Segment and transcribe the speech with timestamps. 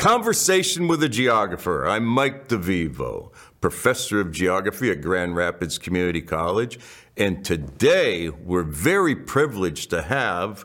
[0.00, 1.86] Conversation with a Geographer.
[1.86, 6.78] I'm Mike DeVivo, professor of geography at Grand Rapids Community College.
[7.18, 10.64] And today we're very privileged to have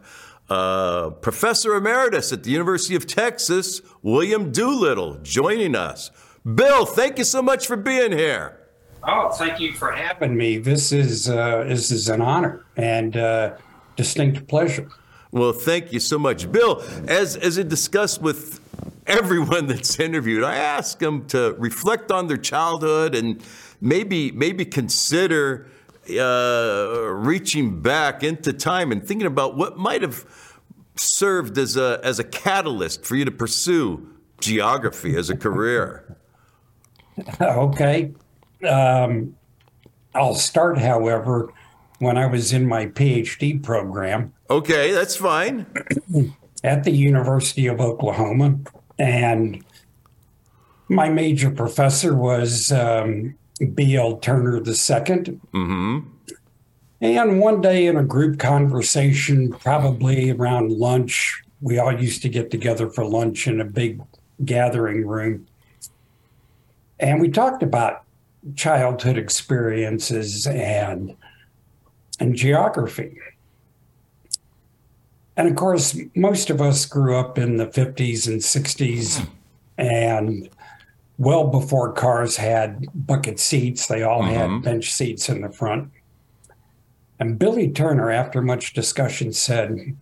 [0.49, 6.11] uh, Professor Emeritus at the University of Texas, William Doolittle, joining us.
[6.45, 8.57] Bill, thank you so much for being here.
[9.03, 10.59] Oh, thank you for having me.
[10.59, 13.57] This is uh, this is an honor and uh,
[13.97, 14.87] distinct pleasure.
[15.31, 16.81] Well, thank you so much, Bill.
[17.09, 18.61] As as I discussed with
[19.07, 23.43] everyone that's interviewed, I ask them to reflect on their childhood and
[23.81, 25.67] maybe maybe consider
[26.09, 30.25] uh, reaching back into time and thinking about what might have
[30.95, 34.07] served as a as a catalyst for you to pursue
[34.39, 36.17] geography as a career.
[37.41, 38.13] okay,
[38.67, 39.35] um,
[40.13, 41.51] I'll start, however,
[41.99, 44.33] when I was in my PhD program.
[44.49, 45.65] Okay, that's fine.
[46.65, 48.57] At the University of Oklahoma.
[48.97, 49.63] And
[50.87, 53.35] my major professor was um,
[53.73, 54.17] B.L.
[54.17, 54.63] Turner II.
[54.63, 55.99] Mm-hmm.
[57.01, 62.49] And one day in a group conversation, probably around lunch, we all used to get
[62.49, 64.01] together for lunch in a big
[64.43, 65.45] gathering room.
[66.99, 68.03] And we talked about
[68.55, 71.15] childhood experiences and
[72.19, 73.17] and geography.
[75.37, 79.27] And of course, most of us grew up in the 50s and 60s
[79.77, 80.49] and
[81.17, 84.53] well before cars had bucket seats, they all mm-hmm.
[84.53, 85.91] had bench seats in the front.
[87.19, 89.95] And Billy Turner, after much discussion, said,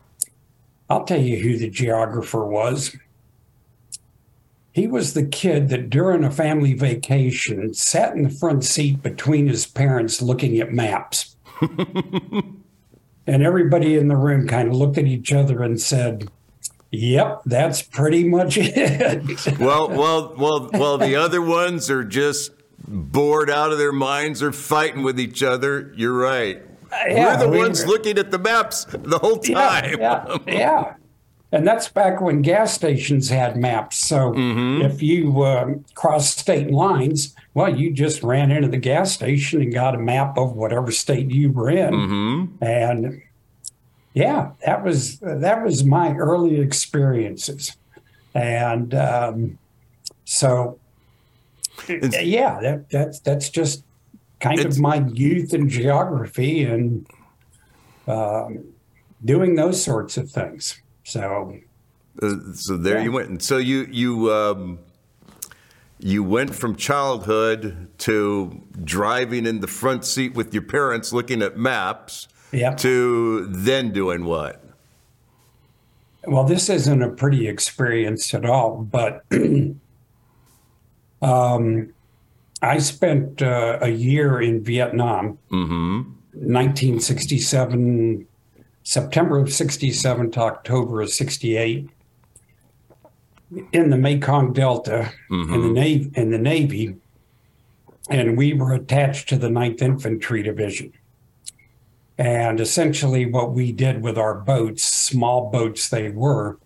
[0.89, 2.95] I'll tell you who the geographer was.
[4.71, 9.47] He was the kid that during a family vacation sat in the front seat between
[9.47, 11.35] his parents looking at maps.
[13.27, 16.29] and everybody in the room kind of looked at each other and said,
[16.91, 19.59] Yep, that's pretty much it.
[19.59, 22.51] well, well, well, well, the other ones are just
[22.87, 25.91] bored out of their minds or fighting with each other.
[25.95, 26.61] You're right.
[26.91, 29.99] Uh, yeah, we're the we ones were, looking at the maps the whole time.
[29.99, 30.93] Yeah, yeah, yeah.
[31.53, 33.97] And that's back when gas stations had maps.
[33.97, 34.81] So mm-hmm.
[34.81, 39.71] if you uh, crossed state lines, well, you just ran into the gas station and
[39.71, 41.93] got a map of whatever state you were in.
[41.93, 42.63] Mm-hmm.
[42.63, 43.21] And
[44.15, 47.77] yeah, that was that was my early experiences.
[48.33, 49.59] And um,
[50.25, 50.79] so,
[51.87, 53.83] it's, yeah, that, that's that's just
[54.39, 57.05] kind of my youth and geography and
[58.07, 58.73] um,
[59.23, 60.79] doing those sorts of things.
[61.03, 61.59] So,
[62.21, 63.03] uh, so there yeah.
[63.03, 63.29] you went.
[63.29, 64.79] And so you you um,
[65.99, 71.57] you went from childhood to driving in the front seat with your parents, looking at
[71.57, 72.27] maps.
[72.51, 72.75] Yeah.
[72.75, 74.63] To then doing what?
[76.25, 79.25] Well, this isn't a pretty experience at all, but
[81.21, 81.93] um,
[82.61, 85.95] I spent uh, a year in Vietnam, mm-hmm.
[86.31, 88.27] 1967
[88.83, 91.89] September of 67 to October of 68
[93.71, 95.53] in the Mekong Delta mm-hmm.
[95.53, 96.95] in the Navy in the Navy
[98.09, 100.93] and we were attached to the 9th Infantry Division.
[102.17, 106.59] And essentially what we did with our boats, small boats they were,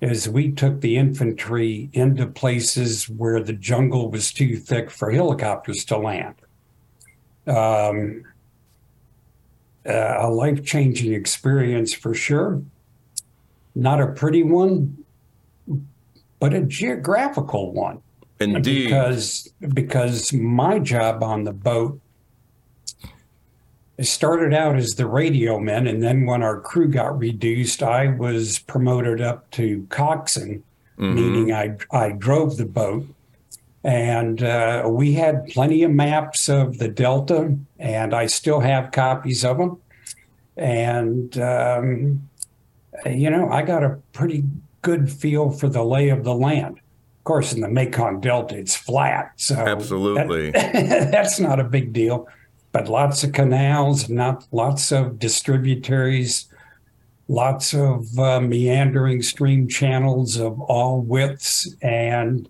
[0.00, 5.84] is we took the infantry into places where the jungle was too thick for helicopters
[5.86, 6.34] to land.
[7.46, 8.24] Um,
[9.88, 12.62] uh, a life changing experience for sure.
[13.74, 15.04] Not a pretty one,
[16.38, 18.00] but a geographical one.
[18.38, 18.84] Indeed.
[18.84, 22.00] Because, because my job on the boat
[23.98, 28.08] it started out as the radio man, and then when our crew got reduced, I
[28.08, 30.62] was promoted up to coxswain,
[30.98, 31.14] mm-hmm.
[31.14, 33.06] meaning I I drove the boat,
[33.86, 39.44] and uh, we had plenty of maps of the Delta, and I still have copies
[39.44, 39.80] of them.
[40.56, 42.28] And, um,
[43.04, 44.42] you know, I got a pretty
[44.82, 46.78] good feel for the lay of the land.
[47.18, 49.30] Of course, in the Mekong Delta, it's flat.
[49.36, 50.72] So absolutely, that,
[51.12, 52.26] that's not a big deal.
[52.72, 56.46] But lots of canals, not lots of distributaries,
[57.28, 62.48] lots of uh, meandering stream channels of all widths, and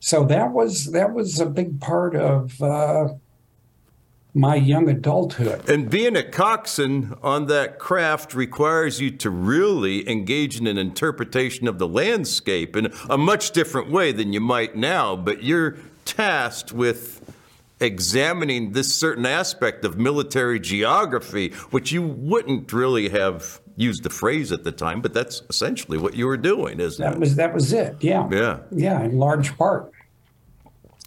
[0.00, 3.08] so that was that was a big part of uh,
[4.34, 5.68] my young adulthood.
[5.68, 11.66] And being a coxswain on that craft requires you to really engage in an interpretation
[11.66, 15.16] of the landscape in a much different way than you might now.
[15.16, 17.20] But you're tasked with
[17.80, 24.52] examining this certain aspect of military geography, which you wouldn't really have use the phrase
[24.52, 27.20] at the time, but that's essentially what you were doing, isn't That it?
[27.20, 27.96] was that was it.
[28.00, 28.28] Yeah.
[28.30, 28.58] Yeah.
[28.70, 29.92] Yeah, in large part.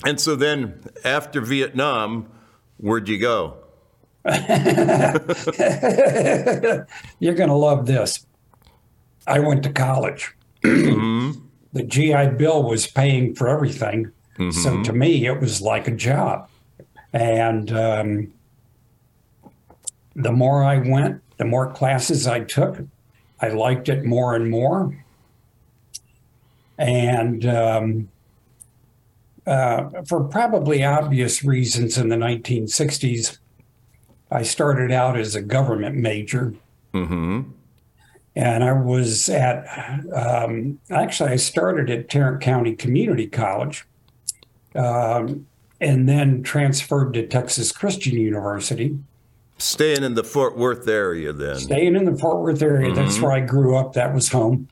[0.06, 2.28] And so then after Vietnam,
[2.78, 3.58] where'd you go?
[4.26, 4.38] You're
[7.36, 8.26] going to love this.
[9.28, 10.36] I went to college.
[11.74, 14.12] The GI Bill was paying for everything.
[14.52, 16.50] So to me, it was like a job.
[17.14, 18.34] And um,
[20.18, 22.78] the more I went, the more classes I took,
[23.40, 25.04] I liked it more and more.
[26.78, 28.10] And um,
[29.48, 33.40] uh, for probably obvious reasons in the 1960s,
[34.30, 36.54] I started out as a government major.
[38.36, 39.66] And I was at,
[40.14, 43.88] um, actually, I started at Tarrant County Community College
[44.76, 45.48] um,
[45.80, 48.96] and then transferred to Texas Christian University,
[49.62, 51.56] Staying in the Fort Worth area then.
[51.56, 52.94] staying in the Fort Worth area.
[52.94, 53.94] That's where I grew up.
[53.94, 54.68] That was home.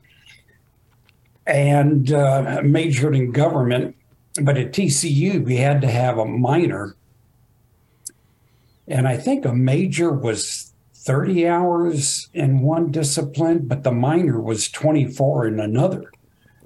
[1.46, 3.96] And uh, majored in government.
[4.42, 6.96] But at TCU, we had to have a minor.
[8.86, 14.68] And I think a major was 30 hours in one discipline, but the minor was
[14.70, 16.10] 24 in another.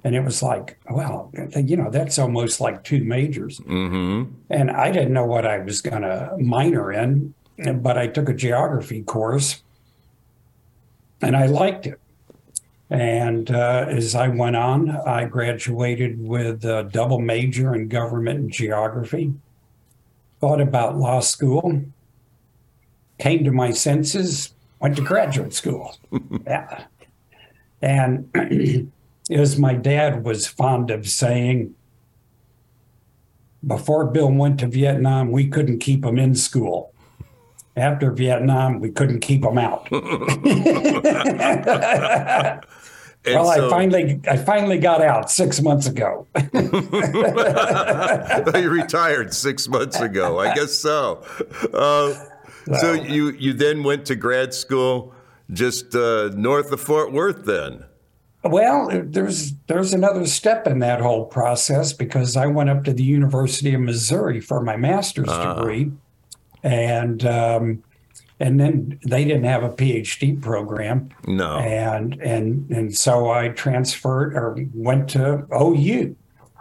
[0.03, 3.59] And it was like, well, you know, that's almost like two majors.
[3.61, 4.33] Mm-hmm.
[4.51, 8.33] And I didn't know what I was going to minor in, but I took a
[8.33, 9.63] geography course
[11.21, 11.99] and I liked it.
[12.89, 18.51] And uh, as I went on, I graduated with a double major in government and
[18.51, 19.33] geography.
[20.39, 21.81] Thought about law school,
[23.17, 25.97] came to my senses, went to graduate school.
[26.45, 26.85] yeah.
[27.81, 28.29] And
[29.31, 31.73] as my dad was fond of saying,
[33.65, 36.93] before Bill went to Vietnam, we couldn't keep him in school.
[37.77, 39.89] After Vietnam, we couldn't keep them out.
[43.25, 46.27] Well, so, I finally, I finally got out six months ago.
[46.53, 46.69] you
[48.69, 50.39] retired six months ago.
[50.39, 51.23] I guess so.
[51.73, 52.13] Uh,
[52.79, 55.13] so you you then went to grad school
[55.51, 57.45] just uh, north of Fort Worth.
[57.45, 57.85] Then.
[58.43, 63.03] Well, there's there's another step in that whole process because I went up to the
[63.03, 65.91] University of Missouri for my master's degree,
[66.65, 67.83] and um,
[68.39, 71.57] and then they didn't have a PhD program, No.
[71.59, 76.15] and and and so I transferred or went to OU,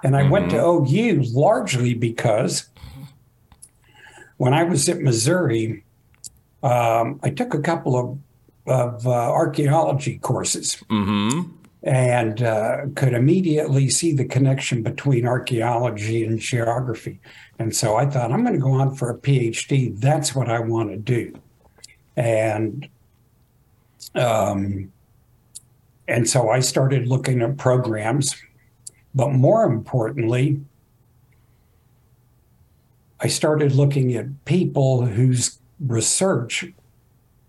[0.04, 2.68] and I went to OU largely because
[4.36, 5.84] when I was at Missouri,
[6.62, 8.18] um, I took a couple of
[8.66, 11.50] of uh, archaeology courses Mm-hmm.
[11.84, 17.20] And uh, could immediately see the connection between archaeology and geography.
[17.58, 19.98] And so I thought, I'm going to go on for a PhD.
[20.00, 21.38] That's what I want to do.
[22.16, 22.88] And
[24.14, 24.92] um,
[26.06, 28.36] and so I started looking at programs,
[29.14, 30.60] but more importantly,
[33.20, 36.66] I started looking at people whose research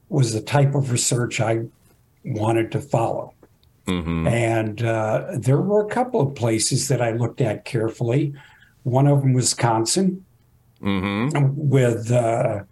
[0.10, 1.66] was the type of research I
[2.24, 3.35] wanted to follow.
[3.88, 4.28] Mm-hmm.
[4.28, 8.34] And uh, there were a couple of places that I looked at carefully.
[8.84, 10.26] One of them, Wisconsin,
[10.84, 11.52] Mm-hmm.
[11.56, 12.64] with uh,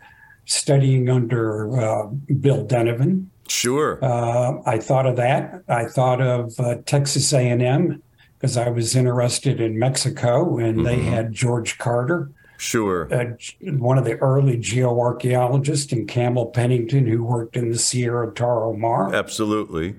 [0.46, 2.08] studying under uh,
[2.42, 3.28] Bill Denevan.
[3.48, 3.98] Sure.
[4.04, 5.64] Uh, I thought of that.
[5.68, 8.04] I thought of uh, Texas A&M
[8.38, 13.08] because I was interested in Mexico, and they had George Carter, Sure.
[13.12, 13.34] uh,
[13.78, 19.14] one of the early geoarchaeologists, and Campbell Pennington, who worked in the Sierra Tarahumara.
[19.16, 19.96] Absolutely.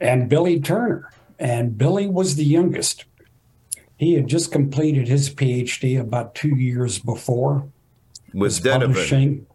[0.00, 1.10] And Billy Turner.
[1.38, 3.04] And Billy was the youngest.
[3.96, 7.68] He had just completed his PhD about two years before.
[8.32, 8.86] With Denevan.
[8.86, 9.46] Publishing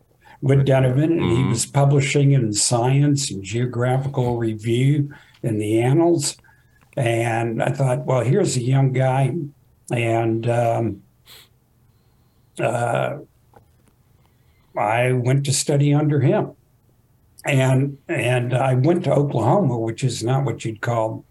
[0.41, 6.38] with Denevan, and he was publishing in Science and Geographical Review in the Annals.
[6.98, 9.36] And I thought, well, here's a young guy,
[9.91, 11.03] and um,
[12.60, 13.19] uh,
[14.75, 16.53] I went to study under him.
[17.45, 21.25] And and I went to Oklahoma, which is not what you'd call,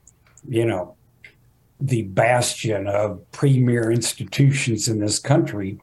[0.48, 0.96] you know,
[1.80, 5.80] the bastion of premier institutions in this country.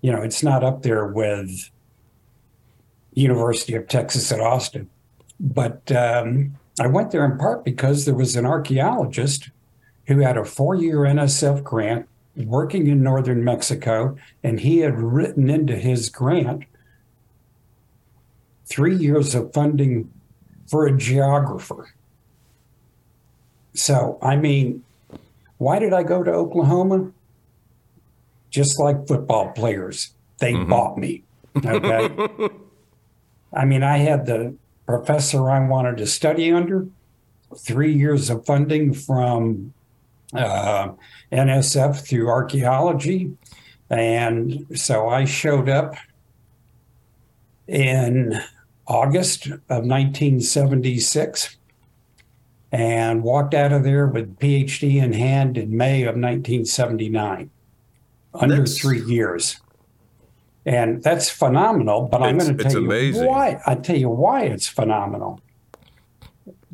[0.00, 1.70] You know, it's not up there with
[3.14, 4.88] University of Texas at Austin.
[5.40, 9.50] But um, I went there in part because there was an archaeologist
[10.06, 15.76] who had a four-year NSF grant working in northern Mexico, and he had written into
[15.76, 16.64] his grant
[18.66, 20.10] three years of funding
[20.66, 21.94] for a geographer.
[23.74, 24.84] So, I mean,
[25.58, 27.10] why did I go to Oklahoma?
[28.50, 31.24] Just like football players, they bought me.
[31.56, 32.28] Okay.
[33.52, 34.54] I mean, I had the
[34.86, 36.86] professor I wanted to study under,
[37.56, 39.72] three years of funding from
[40.34, 40.88] uh,
[41.32, 43.32] NSF through archaeology.
[43.90, 45.94] And so I showed up
[47.68, 48.40] in
[48.86, 51.56] August of 1976
[52.74, 57.50] and walked out of there with PhD in hand in May of 1979,
[58.34, 59.60] under that's, three years.
[60.66, 62.08] And that's phenomenal.
[62.10, 63.26] But I'm going to tell you amazing.
[63.26, 63.60] why.
[63.64, 65.40] I tell you why it's phenomenal.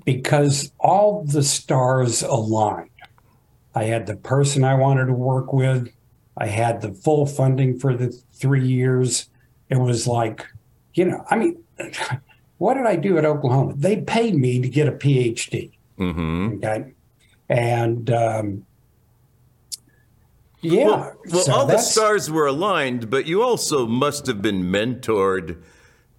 [0.04, 2.88] Because all the stars aligned.
[3.74, 5.92] I had the person I wanted to work with.
[6.36, 9.28] I had the full funding for the three years.
[9.68, 10.46] It was like,
[10.94, 11.62] you know, I mean,
[12.58, 13.74] what did I do at Oklahoma?
[13.76, 15.70] They paid me to get a PhD.
[15.98, 16.54] Mm-hmm.
[16.56, 16.92] Okay.
[17.48, 18.66] And um,
[20.60, 20.84] yeah.
[20.84, 25.62] Well, well so all the stars were aligned, but you also must have been mentored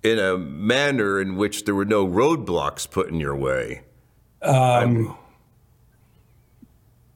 [0.04, 3.84] in a manner in which there were no roadblocks put in your way.
[4.42, 5.16] Um,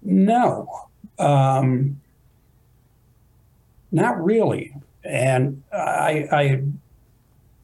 [0.04, 0.88] no,
[1.18, 2.00] um,
[3.92, 4.76] not really.
[5.04, 6.64] And I, I,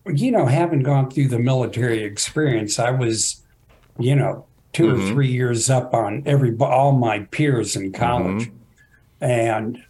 [0.07, 3.41] you know, having gone through the military experience, I was,
[3.99, 5.01] you know, 2 mm-hmm.
[5.01, 9.23] or three years up on every all my peers in college, mm-hmm.
[9.23, 9.83] and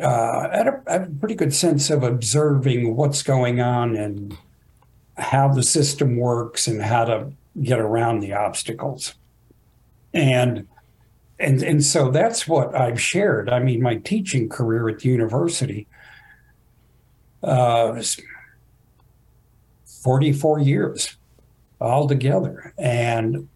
[0.00, 3.96] uh, I, had a, I had a pretty good sense of observing what's going on
[3.96, 4.36] and
[5.16, 7.32] how the system works and how to
[7.62, 9.14] get around the obstacles.
[10.12, 10.66] And
[11.38, 13.48] and and so that's what I've shared.
[13.48, 15.86] I mean, my teaching career at the university
[17.42, 18.20] uh, was
[20.02, 21.16] 44 years
[21.80, 23.48] altogether, and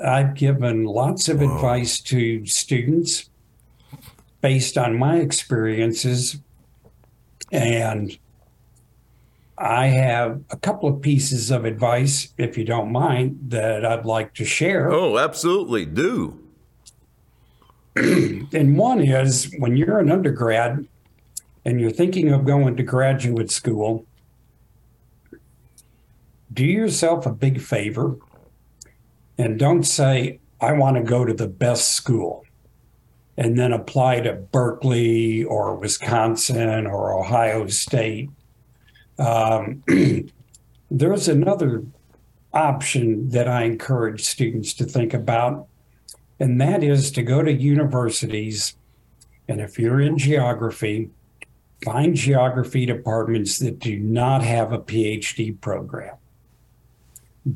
[0.00, 1.54] I've given lots of Whoa.
[1.54, 3.30] advice to students
[4.40, 6.38] based on my experiences.
[7.50, 8.18] And
[9.56, 14.34] I have a couple of pieces of advice, if you don't mind, that I'd like
[14.34, 14.90] to share.
[14.90, 15.86] Oh, absolutely.
[15.86, 16.38] Do.
[17.96, 20.86] and one is when you're an undergrad
[21.64, 24.06] and you're thinking of going to graduate school,
[26.52, 28.16] do yourself a big favor
[29.38, 32.44] and don't say, I want to go to the best school
[33.36, 38.30] and then apply to Berkeley or Wisconsin or Ohio State.
[39.18, 39.82] Um,
[40.90, 41.84] there's another
[42.52, 45.66] option that I encourage students to think about,
[46.38, 48.76] and that is to go to universities.
[49.48, 51.10] And if you're in geography,
[51.82, 56.16] find geography departments that do not have a PhD program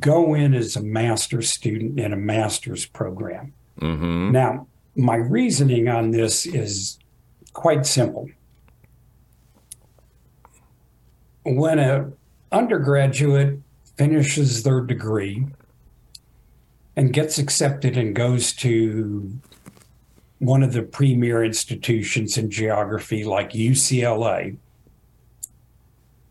[0.00, 3.52] go in as a master's student in a master's program.
[3.80, 4.32] Mm-hmm.
[4.32, 4.66] Now,
[4.96, 6.98] my reasoning on this is
[7.52, 8.28] quite simple.
[11.44, 12.14] When an
[12.50, 13.60] undergraduate
[13.96, 15.46] finishes their degree
[16.96, 19.38] and gets accepted and goes to
[20.38, 24.56] one of the premier institutions in geography like UCLA,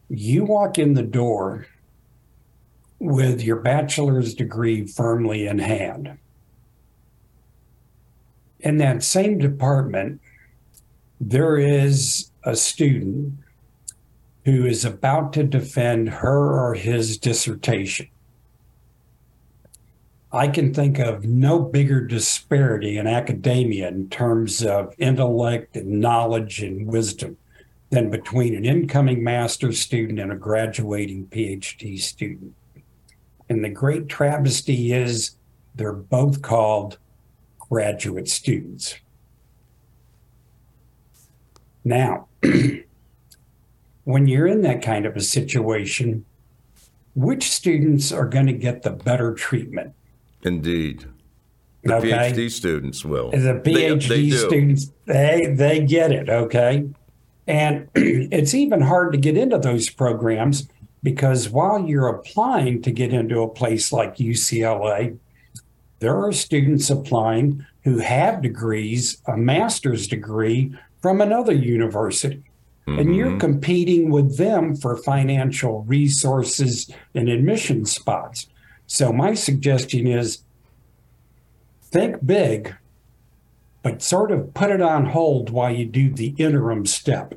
[0.10, 1.68] you walk in the door
[3.06, 6.18] with your bachelor's degree firmly in hand.
[8.60, 10.22] In that same department,
[11.20, 13.34] there is a student
[14.46, 18.08] who is about to defend her or his dissertation.
[20.32, 26.62] I can think of no bigger disparity in academia in terms of intellect and knowledge
[26.62, 27.38] and wisdom
[27.90, 32.54] than between an incoming master's student and a graduating PhD student.
[33.50, 35.36] And the great travesty is
[35.75, 36.98] they're both called
[37.60, 38.96] graduate students.
[41.84, 42.28] Now,
[44.04, 46.25] when you're in that kind of a situation,
[47.16, 49.94] which students are going to get the better treatment?
[50.44, 51.06] Indeed.
[51.84, 52.10] The okay.
[52.10, 53.30] PhD students will.
[53.32, 56.90] The PhD they, they students, they they get it, okay?
[57.48, 60.68] And it's even hard to get into those programs
[61.06, 65.16] because while you're applying to get into a place like UCLA,
[66.00, 72.44] there are students applying who have degrees, a master's degree from another university.
[72.88, 73.00] Mm-hmm.
[73.00, 73.38] And you're mm-hmm.
[73.38, 78.48] competing with them for financial resources and admission spots.
[78.88, 80.40] So, my suggestion is
[81.84, 82.76] think big,
[83.84, 87.36] but sort of put it on hold while you do the interim step.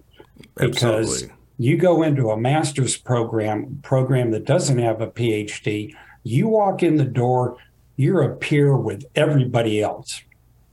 [0.55, 6.49] Because Absolutely you go into a master's program, program that doesn't have a PhD, you
[6.49, 7.57] walk in the door,
[7.97, 10.23] you're a peer with everybody else.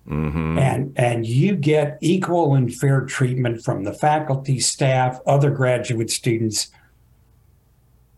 [0.08, 0.60] Mm-hmm.
[0.60, 6.70] And and you get equal and fair treatment from the faculty, staff, other graduate students.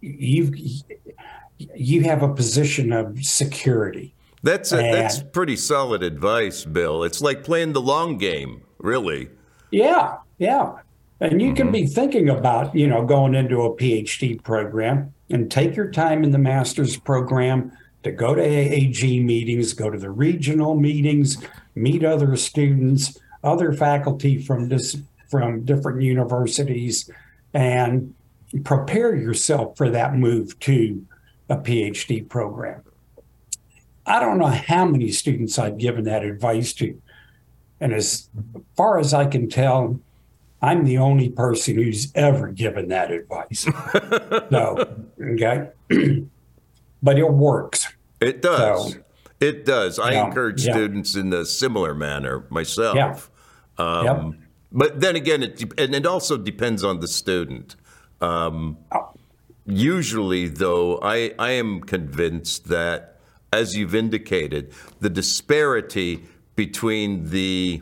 [0.02, 0.52] You
[1.58, 4.14] you have a position of security.
[4.44, 7.06] That's a, that's pretty solid advice, Bill.
[7.06, 9.30] It's like playing the long game, really.
[9.72, 10.74] Yeah, yeah.
[11.20, 11.56] And you mm-hmm.
[11.56, 16.24] can be thinking about, you know, going into a PhD program and take your time
[16.24, 17.72] in the master's program
[18.04, 21.38] to go to AAG meetings, go to the regional meetings,
[21.76, 24.98] meet other students, other faculty from this
[25.30, 27.10] from different universities,
[27.54, 28.14] and
[28.64, 31.06] prepare yourself for that move to
[31.50, 32.82] a PhD program.
[34.06, 37.02] I don't know how many students I've given that advice to.
[37.82, 38.30] And as
[38.78, 40.00] far as I can tell,
[40.62, 43.68] I'm the only person who's ever given that advice.
[44.52, 44.86] no,
[45.22, 45.70] okay.
[47.04, 47.88] but it works.
[48.20, 48.94] It does.
[48.94, 49.00] So,
[49.40, 50.00] it does.
[50.00, 50.74] I yeah, encourage yeah.
[50.74, 52.96] students in a similar manner myself.
[52.96, 53.20] Yeah.
[53.78, 54.42] Um, yep.
[54.72, 57.76] But then again, it and it also depends on the student.
[58.20, 59.12] Um, oh.
[59.66, 63.20] Usually, though, I, I am convinced that,
[63.52, 66.24] as you've indicated, the disparity
[66.56, 67.82] between the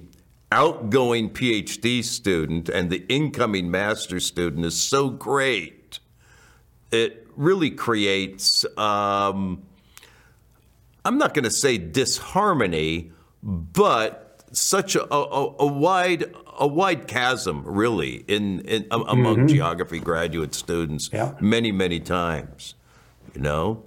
[0.52, 6.00] outgoing PhD student and the incoming master student is so great.
[6.92, 9.64] It really creates, um,
[11.04, 13.12] I'm not going to say disharmony,
[13.44, 19.48] but such a, a, a, wide a wide chasm, really, in, in among mm-hmm.
[19.48, 21.10] geography graduate students.
[21.12, 21.34] Yeah.
[21.42, 22.76] Many many times,
[23.34, 23.84] you know.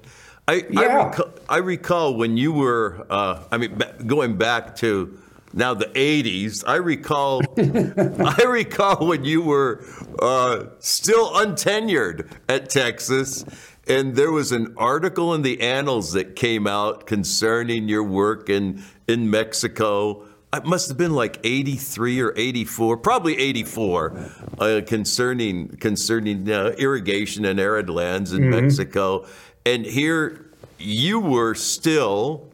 [0.46, 0.80] I, yeah.
[0.80, 5.18] I, recall, I recall when you were, uh, I mean, going back to
[5.52, 6.64] now the 80s.
[6.66, 9.84] I recall, I recall when you were
[10.20, 13.44] uh, still untenured at Texas,
[13.86, 18.82] and there was an article in the Annals that came out concerning your work in
[19.06, 20.24] in Mexico.
[20.52, 27.44] It must have been like 83 or 84, probably 84, uh, concerning concerning uh, irrigation
[27.44, 28.62] and arid lands in mm-hmm.
[28.62, 29.26] Mexico.
[29.64, 30.46] And here
[30.78, 32.47] you were still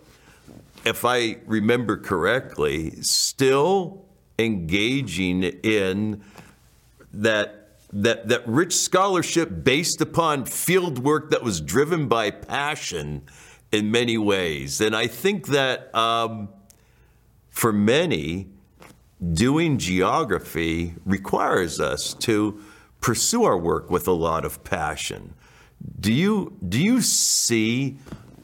[0.84, 4.04] if I remember correctly, still
[4.38, 6.22] engaging in
[7.12, 7.60] that
[7.92, 13.22] that that rich scholarship based upon field work that was driven by passion
[13.70, 16.48] in many ways, and I think that um,
[17.50, 18.48] for many,
[19.32, 22.60] doing geography requires us to
[23.00, 25.34] pursue our work with a lot of passion.
[26.00, 27.98] Do you do you see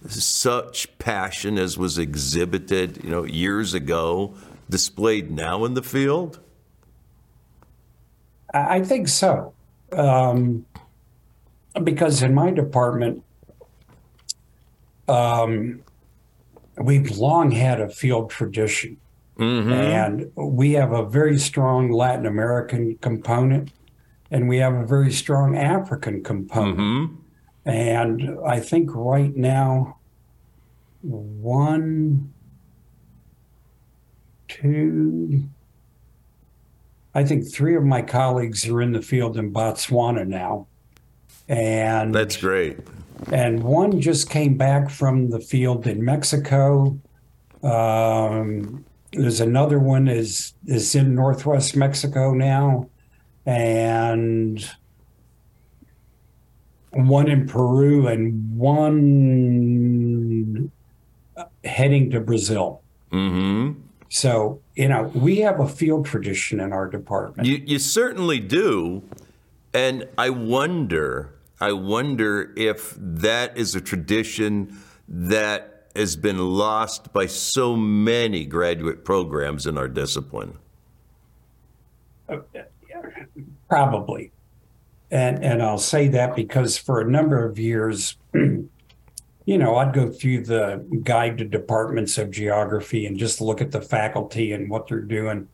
[0.09, 4.35] such passion as was exhibited, you know, years ago,
[4.69, 6.41] displayed now in the field?
[8.53, 9.53] I think so,
[9.93, 10.67] um,
[11.85, 13.23] because in my department,
[15.09, 15.83] um,
[16.77, 18.97] we've long had a field tradition,
[19.39, 19.73] mm-hmm.
[19.73, 23.71] and we have a very strong Latin American component,
[24.31, 26.79] and we have a very strong African component.
[26.79, 27.17] Mm-hmm.
[27.65, 29.99] And I think right now,
[31.03, 32.33] one,
[34.49, 35.45] two,
[37.15, 40.67] I think three of my colleagues are in the field in Botswana now.
[41.49, 42.79] And that's great.
[43.33, 46.99] And one just came back from the field in Mexico.
[47.63, 52.89] Um, there's another one is is in northwest Mexico now,
[53.45, 54.71] and
[56.93, 60.71] one in Peru and one
[61.65, 62.83] heading to Brazil.
[63.13, 63.81] Mm-hmm.
[64.09, 67.49] So, you know, we have a field tradition in our department.
[67.49, 69.03] You, you certainly do.
[69.73, 74.77] And I wonder, I wonder if that is a tradition
[75.09, 80.59] that has been lost by so many graduate programs in our discipline.
[83.69, 84.33] Probably.
[85.11, 88.69] And, and I'll say that because for a number of years, you
[89.47, 93.81] know, I'd go through the guide to departments of geography and just look at the
[93.81, 95.49] faculty and what they're doing.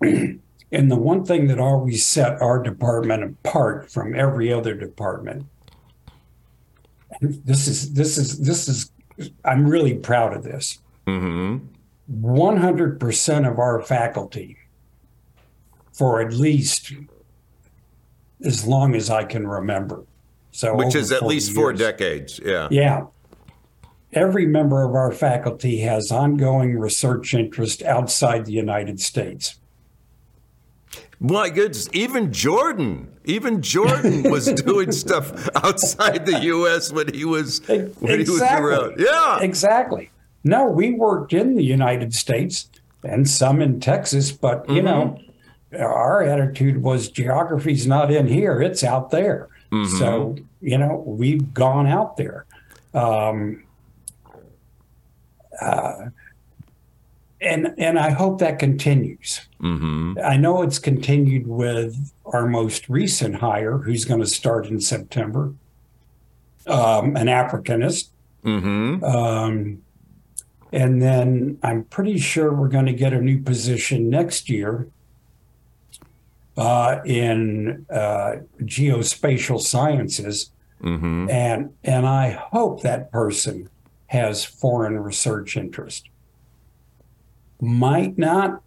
[0.00, 0.40] and
[0.72, 5.46] the one thing that always set our department apart from every other department,
[7.20, 8.90] this is this is this is
[9.44, 10.80] I'm really proud of this.
[11.06, 11.66] Mm-hmm.
[12.20, 14.56] 100% of our faculty,
[15.92, 16.92] for at least
[18.44, 20.04] as long as I can remember.
[20.52, 22.40] So which is at least four decades.
[22.44, 22.68] Yeah.
[22.70, 23.06] Yeah.
[24.12, 29.58] Every member of our faculty has ongoing research interest outside the United States.
[31.18, 36.92] My goodness, even Jordan, even Jordan was doing stuff outside the U.S.
[36.92, 38.24] when he was when exactly.
[38.24, 38.94] he was around.
[38.98, 40.10] Yeah, exactly.
[40.44, 42.68] No, we worked in the United States
[43.02, 44.84] and some in Texas, but you mm-hmm.
[44.84, 45.20] know,
[45.76, 49.48] our attitude was geography's not in here; it's out there.
[49.72, 49.98] Mm-hmm.
[49.98, 52.46] So, you know, we've gone out there.
[52.92, 53.64] Um,
[55.60, 56.06] uh,
[57.40, 59.42] and and I hope that continues.
[59.60, 60.18] Mm-hmm.
[60.24, 65.52] I know it's continued with our most recent hire, who's going to start in September,
[66.66, 68.10] um, an Africanist.
[68.44, 69.04] Mm-hmm.
[69.04, 69.82] Um,
[70.72, 74.88] and then I'm pretty sure we're going to get a new position next year
[76.56, 80.50] uh, in uh, geospatial sciences,
[80.82, 81.28] mm-hmm.
[81.30, 83.68] and and I hope that person
[84.06, 86.08] has foreign research interest.
[87.60, 88.62] Might not,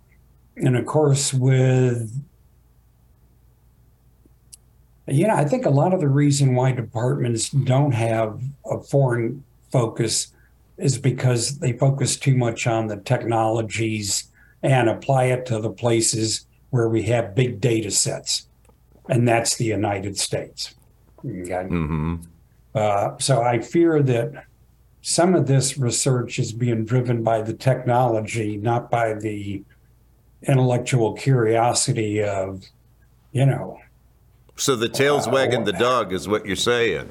[0.56, 2.12] and of course with
[5.08, 9.43] you know, I think a lot of the reason why departments don't have a foreign
[9.71, 10.34] focus
[10.78, 14.30] is because they focus too much on the technologies
[14.62, 18.47] and apply it to the places where we have big data sets,
[19.10, 20.75] and that's the United States.
[21.19, 21.67] Okay.
[21.69, 22.15] Mm-hmm.
[22.75, 24.45] Uh, so I fear that
[25.01, 29.63] some of this research is being driven by the technology, not by the
[30.43, 32.63] intellectual curiosity of,
[33.32, 33.80] you know.
[34.56, 37.08] So the tail's uh, wagging the dog is what you're saying.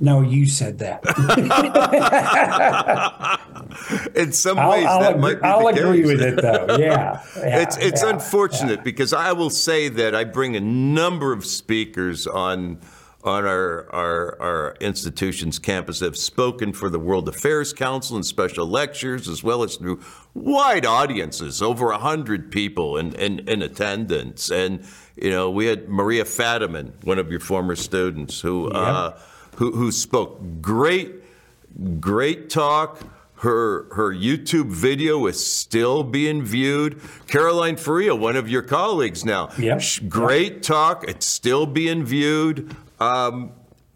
[0.00, 1.04] No, you said that.
[4.16, 6.06] In some ways, I'll, that I'll might be I'll the agree case.
[6.06, 6.76] with it, though.
[6.84, 8.84] Yeah, yeah it's it's yeah, unfortunate yeah.
[8.84, 12.80] because I will say that I bring a number of speakers on
[13.24, 18.22] on our, our, our institution's campus that have spoken for the World Affairs Council in
[18.22, 20.00] special lectures, as well as through
[20.34, 24.50] wide audiences, over 100 people in, in, in attendance.
[24.50, 24.84] And,
[25.16, 28.74] you know, we had Maria Fadiman, one of your former students, who, yep.
[28.74, 29.12] uh,
[29.56, 31.12] who, who spoke great,
[32.00, 33.00] great talk.
[33.36, 37.00] Her, her YouTube video is still being viewed.
[37.26, 39.50] Caroline Faria, one of your colleagues now.
[39.58, 39.82] Yep.
[40.08, 41.04] Great talk.
[41.06, 42.74] It's still being viewed.
[43.00, 43.52] Um,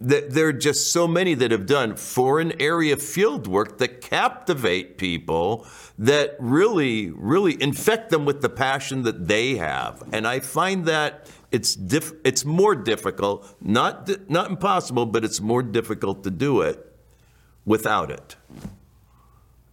[0.06, 4.98] th- there are just so many that have done foreign area field work that captivate
[4.98, 5.66] people
[5.98, 10.02] that really, really infect them with the passion that they have.
[10.12, 15.40] And I find that it's diff- it's more difficult, not di- not impossible, but it's
[15.40, 16.84] more difficult to do it
[17.64, 18.36] without it.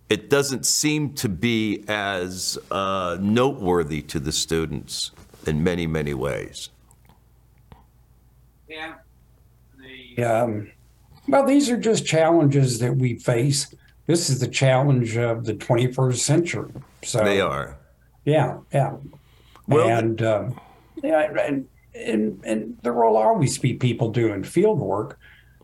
[0.09, 5.11] It doesn't seem to be as uh, noteworthy to the students
[5.47, 6.69] in many, many ways.
[8.67, 8.95] Yeah.
[9.77, 10.71] The, um,
[11.27, 13.73] well, these are just challenges that we face.
[14.05, 16.71] This is the challenge of the 21st century.
[17.03, 17.77] So they are.
[18.23, 18.97] Yeah, yeah.
[19.67, 20.59] Well, and um,
[21.03, 25.19] yeah, and, and and there will always be people doing field work.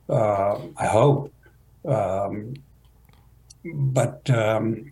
[0.09, 1.33] Uh, I hope,
[1.85, 2.53] um,
[3.63, 4.91] but um,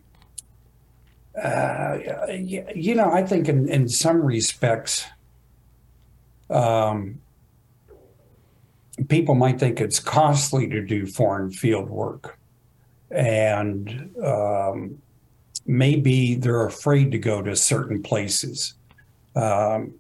[1.41, 1.97] uh,
[2.30, 5.06] you know, I think in in some respects,
[6.49, 7.19] um,
[9.08, 12.38] people might think it's costly to do foreign field work,
[13.12, 15.02] and um,
[15.65, 18.73] maybe they're afraid to go to certain places.
[19.36, 19.98] Um,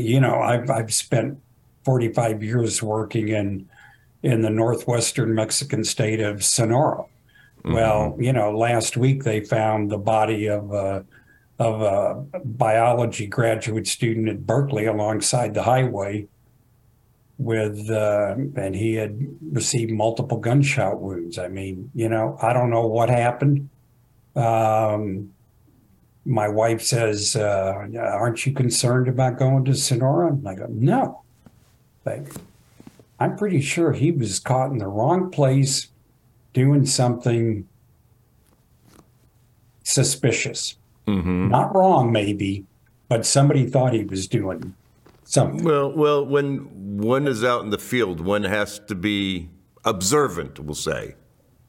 [0.00, 1.38] you know, I've I've spent
[1.84, 3.68] 45 years working in
[4.22, 7.04] in the northwestern Mexican state of Sonora.
[7.58, 7.72] Mm-hmm.
[7.72, 11.04] Well, you know, last week they found the body of a
[11.58, 16.28] of a biology graduate student at Berkeley alongside the highway
[17.38, 19.18] with uh, and he had
[19.52, 21.38] received multiple gunshot wounds.
[21.38, 23.68] I mean, you know, I don't know what happened.
[24.34, 25.32] Um,
[26.28, 31.22] my wife says, uh, "Aren't you concerned about going to Sonora?" And I go, "No."
[32.04, 32.28] Like,
[33.18, 35.88] I'm pretty sure he was caught in the wrong place,
[36.52, 37.66] doing something
[39.82, 40.76] suspicious.
[41.06, 41.48] Mm-hmm.
[41.48, 42.66] Not wrong, maybe,
[43.08, 44.74] but somebody thought he was doing
[45.24, 45.64] something.
[45.64, 49.48] Well, well, when one is out in the field, one has to be
[49.84, 50.60] observant.
[50.60, 51.14] We'll say.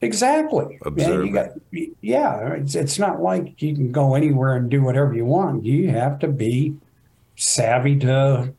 [0.02, 0.80] Exactly.
[0.86, 1.34] Observant.
[1.34, 1.50] Got,
[2.02, 5.66] yeah, it's, it's not like you can go anywhere and do whatever you want.
[5.66, 6.76] You have to be
[7.36, 8.54] savvy to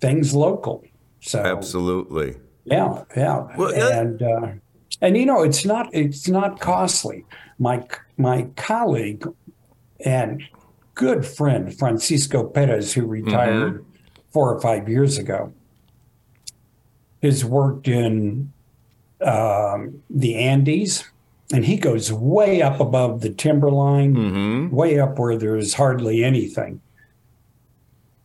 [0.00, 0.84] things local.
[1.20, 2.36] So absolutely.
[2.66, 4.52] Yeah, yeah, well, and uh,
[5.02, 7.24] and you know it's not it's not costly.
[7.58, 9.26] My my colleague
[10.00, 10.42] and
[10.94, 13.90] good friend Francisco Perez, who retired mm-hmm
[14.34, 15.54] four or five years ago,
[17.22, 18.52] has worked in
[19.24, 21.04] um, the Andes,
[21.52, 24.74] and he goes way up above the timberline, mm-hmm.
[24.74, 26.80] way up where there's hardly anything,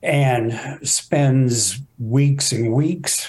[0.04, 3.28] and spends weeks and weeks.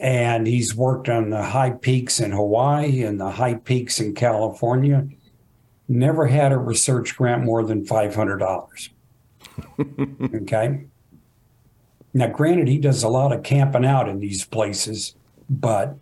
[0.00, 5.06] And he's worked on the high peaks in Hawaii and the high peaks in California.
[5.88, 8.88] Never had a research grant more than $500.
[10.42, 10.84] okay
[12.14, 15.14] Now, granted, he does a lot of camping out in these places,
[15.50, 15.98] but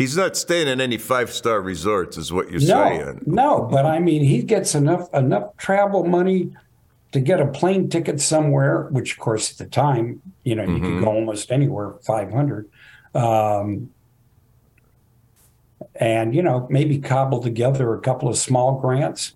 [0.00, 3.20] He's not staying in any five star resorts, is what you're no, saying.
[3.26, 3.68] no.
[3.70, 6.56] But I mean, he gets enough enough travel money
[7.12, 8.84] to get a plane ticket somewhere.
[8.84, 12.70] Which, of course, at the time, you know, you could go almost anywhere five hundred,
[13.14, 13.90] um,
[15.96, 19.34] and you know, maybe cobble together a couple of small grants.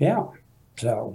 [0.00, 0.24] Yeah,
[0.78, 1.14] so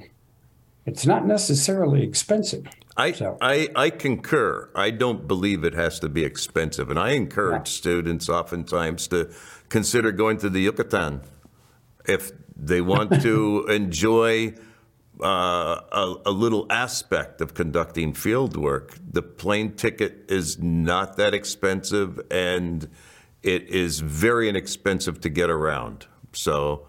[0.86, 2.66] it's not necessarily expensive.
[2.98, 4.70] I, So- I, I concur.
[4.76, 6.90] I don't believe it has to be expensive.
[6.90, 7.78] And I encourage Yeah.
[7.78, 9.32] students oftentimes to
[9.70, 11.22] consider going to the Yucatan
[12.08, 14.54] if they want to enjoy
[15.22, 18.98] uh, a, a little aspect of conducting field work.
[19.12, 22.90] The plane ticket is not that expensive and
[23.44, 26.06] it is very inexpensive to get around.
[26.34, 26.88] So,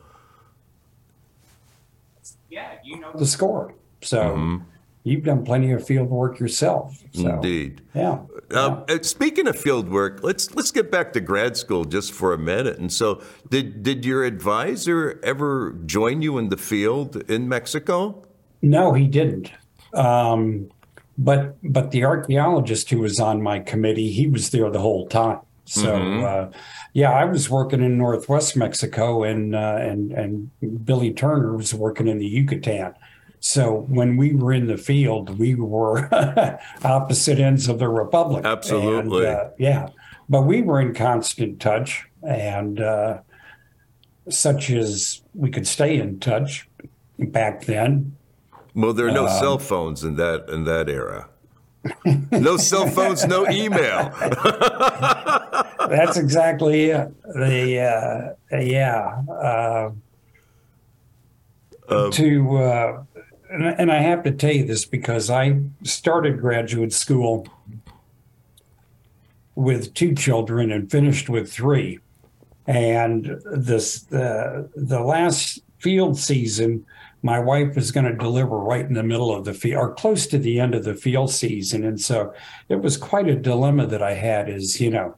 [2.49, 3.75] Yeah, you know the score.
[4.03, 4.61] So
[5.07, 7.03] you've done plenty of field work yourself.
[7.13, 7.81] So, indeed.
[7.95, 8.19] Yeah.
[8.51, 12.33] Um, uh, speaking of field work, let's let's get back to grad school just for
[12.33, 12.79] a minute.
[12.79, 18.25] And so, did did your advisor ever join you in the field in Mexico?
[18.63, 19.53] No, he didn't.
[19.95, 20.71] Um,
[21.17, 25.41] but but the archaeologist who was on my committee, he was there the whole time.
[25.67, 26.51] So uh,
[26.93, 30.51] yeah, I was working in Northwest Mexico, and uh, and and
[30.85, 32.95] Billy Turner was working in the Yucatan.
[33.47, 36.09] So when we were in the field, we were
[36.83, 38.45] opposite ends of the republic.
[38.45, 39.25] Absolutely.
[39.25, 39.91] And, uh, yeah,
[40.29, 43.21] but we were in constant touch, and uh,
[44.29, 46.69] such as we could stay in touch
[47.21, 48.17] back then.
[48.75, 51.29] Well, there are no Um, cell phones in that in that era.
[52.33, 54.13] no cell phones, no email.
[55.89, 57.15] That's exactly it.
[57.33, 59.23] The uh, yeah.
[59.31, 59.91] Uh,
[62.11, 63.05] to uh,
[63.51, 67.47] and, and I have to tell you this because I started graduate school
[69.55, 71.99] with two children and finished with three,
[72.67, 76.87] and this the the last field season.
[77.23, 80.27] My wife was going to deliver right in the middle of the field, or close
[80.29, 82.33] to the end of the field season, and so
[82.69, 84.49] it was quite a dilemma that I had.
[84.49, 85.17] Is you know,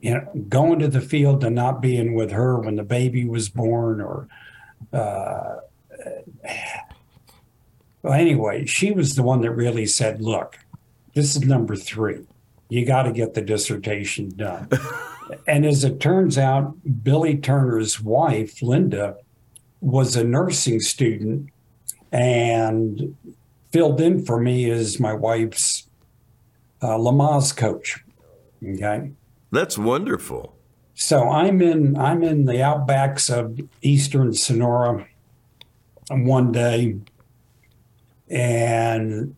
[0.00, 3.48] you know, going to the field and not being with her when the baby was
[3.48, 4.26] born, or
[4.92, 5.56] uh,
[8.02, 10.58] well, anyway, she was the one that really said, "Look,
[11.14, 12.26] this is number three.
[12.68, 14.68] You got to get the dissertation done."
[15.46, 19.16] and as it turns out, Billy Turner's wife, Linda,
[19.80, 21.50] was a nursing student
[22.12, 23.16] and
[23.72, 25.86] filled in for me as my wife's
[26.82, 28.02] uh, Lamaze coach.
[28.66, 29.12] Okay.
[29.52, 30.56] That's wonderful.
[30.94, 35.06] So I'm in I'm in the outbacks of eastern Sonora
[36.10, 36.96] one day,
[38.30, 39.34] and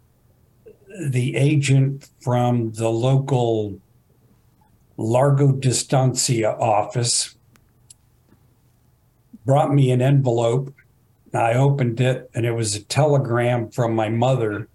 [1.11, 3.81] the agent from the local
[4.97, 7.35] Largo Distancia office
[9.45, 10.75] brought me an envelope.
[11.35, 14.69] I opened it, and it was a telegram from my mother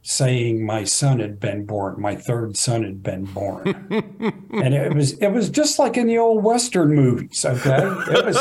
[0.00, 3.68] saying my son had been born, my third son had been born.
[4.50, 7.82] and it was it was just like in the old western movies, okay?
[8.10, 8.36] It was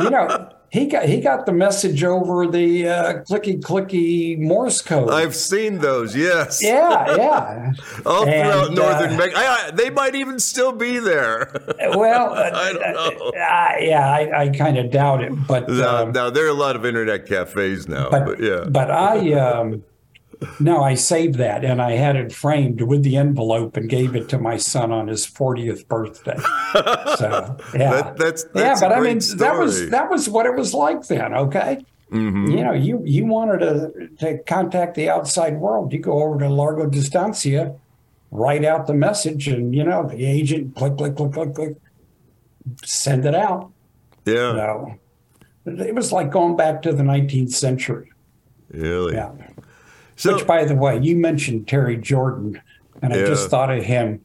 [0.00, 5.10] you know, he got he got the message over the uh, clicky clicky Morse code.
[5.10, 6.16] I've seen those.
[6.16, 6.62] Yes.
[6.62, 7.72] yeah, yeah.
[8.06, 9.76] All throughout northern uh, Mexico.
[9.76, 11.52] They might even still be there.
[11.78, 13.28] Well, uh, I don't know.
[13.28, 16.54] uh, yeah, I, I kind of doubt it, but now, um, now, there are a
[16.54, 18.64] lot of internet cafes now, but, but yeah.
[18.66, 19.84] but I um,
[20.60, 24.28] no, I saved that and I had it framed with the envelope and gave it
[24.30, 26.36] to my son on his 40th birthday.
[27.18, 30.46] So yeah, That- that's- yeah, that's a but I mean that was that was what
[30.46, 31.34] it was like then.
[31.34, 31.84] Okay.
[32.10, 32.46] Mm-hmm.
[32.50, 35.92] You know, you you wanted to to contact the outside world.
[35.92, 37.74] You go over to Largo Distancia,
[38.30, 41.76] write out the message, and you know the agent click click click click click,
[42.84, 43.70] send it out.
[44.26, 44.52] yeah.
[44.52, 44.94] No,
[45.64, 48.10] it was like going back to the 19th century.
[48.70, 49.14] Really.
[49.14, 49.30] Yeah.
[50.16, 52.60] So, Which, by the way, you mentioned Terry Jordan,
[53.00, 53.26] and I Yeah.
[53.26, 54.20] just thought of him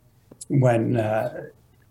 [0.50, 1.44] when uh,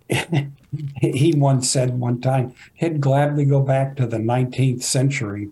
[1.00, 5.48] he once said one time he'd gladly go back to the 19th century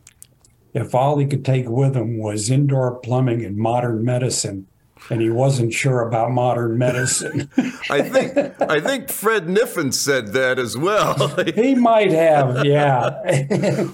[0.74, 4.66] if all he could take with him was indoor plumbing and modern medicine,
[5.08, 7.48] and he wasn't sure about modern medicine.
[7.90, 11.28] I think I think Fred Kniffen said that as well.
[11.54, 13.10] he might have, yeah.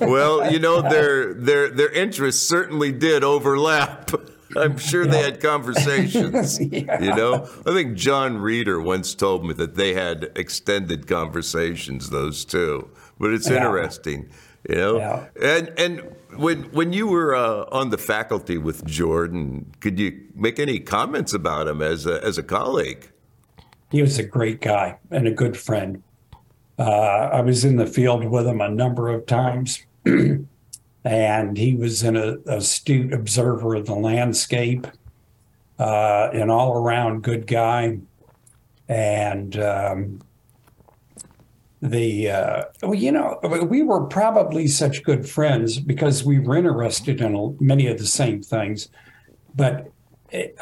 [0.01, 4.11] well, you know, their their their interests certainly did overlap.
[4.57, 6.59] I'm sure they had conversations.
[6.73, 7.01] Yeah.
[7.03, 12.45] You know, I think John Reeder once told me that they had extended conversations, those
[12.45, 12.89] two.
[13.19, 13.57] But it's Yeah.
[13.59, 14.29] interesting.
[14.69, 15.27] You know, Yeah.
[15.43, 16.03] and and
[16.37, 21.33] when when you were uh, on the faculty with Jordan, could you make any comments
[21.33, 23.11] about him as a, as a colleague?
[23.91, 26.03] He was a great guy and a good friend.
[26.79, 26.83] Uh,
[27.33, 29.83] I was in the field with him a number of times,
[31.05, 34.87] and he was an a, astute observer of the landscape,
[35.79, 37.99] uh, an all around good guy.
[38.89, 40.21] And um,
[41.81, 47.21] the, uh, well, you know, we were probably such good friends because we were interested
[47.21, 48.89] in many of the same things.
[49.55, 49.91] But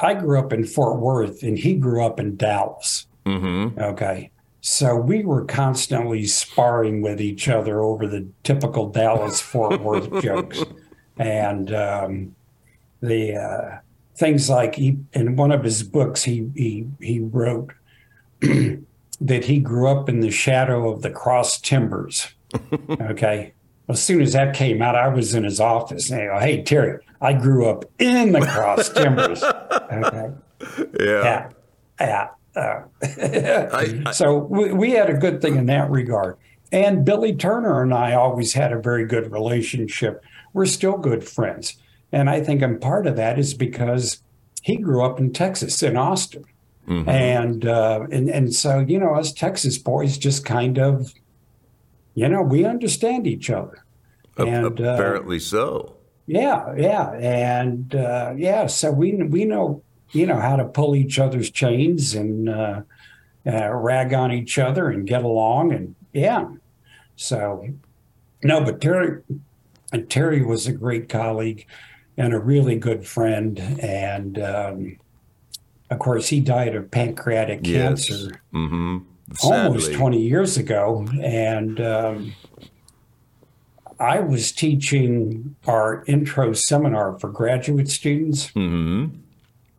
[0.01, 3.07] I grew up in Fort Worth and he grew up in Dallas.
[3.27, 3.81] Mm-hmm.
[3.81, 4.31] Okay.
[4.61, 10.62] So we were constantly sparring with each other over the typical Dallas Fort Worth jokes.
[11.16, 12.35] And um,
[13.01, 13.79] the uh,
[14.16, 17.73] things like he, in one of his books, he, he, he wrote
[18.40, 22.29] that he grew up in the shadow of the cross timbers.
[23.01, 23.53] okay.
[23.88, 26.62] As soon as that came out, I was in his office and I go, Hey,
[26.62, 29.42] Terry, I grew up in the cross timbers.
[29.90, 30.31] Okay.
[31.01, 31.23] Yeah.
[31.23, 31.51] Yeah.
[32.01, 32.29] Yeah.
[32.56, 36.37] Uh, I, I, so we, we had a good thing in that regard.
[36.70, 40.22] And Billy Turner and I always had a very good relationship.
[40.52, 41.76] We're still good friends.
[42.12, 44.22] And I think and part of that is because
[44.62, 46.44] he grew up in Texas, in Austin.
[46.87, 47.06] Mhm.
[47.06, 51.12] And, uh, and and so, you know, us Texas boys just kind of,
[52.14, 53.84] you know, we understand each other.
[54.38, 55.96] And uh, apparently so.
[56.26, 58.66] yeah, yeah, and uh, yeah.
[58.66, 59.82] So we we know
[60.12, 62.83] you know how to pull each other's chains and uh,
[63.47, 66.47] uh, rag on each other and get along and yeah.
[67.16, 67.66] So
[68.42, 69.23] no, but Terry
[70.09, 71.66] Terry was a great colleague
[72.16, 74.97] and a really good friend, and um,
[75.90, 78.07] of course he died of pancreatic Yes.
[78.09, 78.99] cancer Mm-hmm.
[79.42, 82.33] almost 20 years ago and um,
[84.01, 89.16] i was teaching our intro seminar for graduate students Mm-hmm.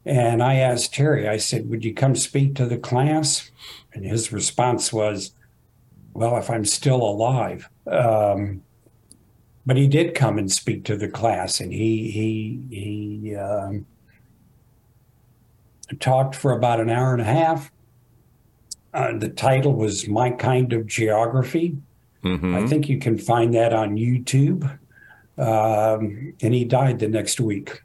[0.09, 3.51] And i asked terry i said would you come speak to the class
[3.93, 5.33] and his response was
[6.13, 8.61] well if i'm still alive um,
[9.65, 13.85] but he did come and speak to the class and he he he um,
[15.99, 17.71] talked for about an hour and a half
[18.93, 21.77] uh, the title was My Kind of Geography.
[22.23, 22.55] Mm-hmm.
[22.55, 24.63] I think you can find that on YouTube.
[25.37, 27.81] Um, and he died the next week.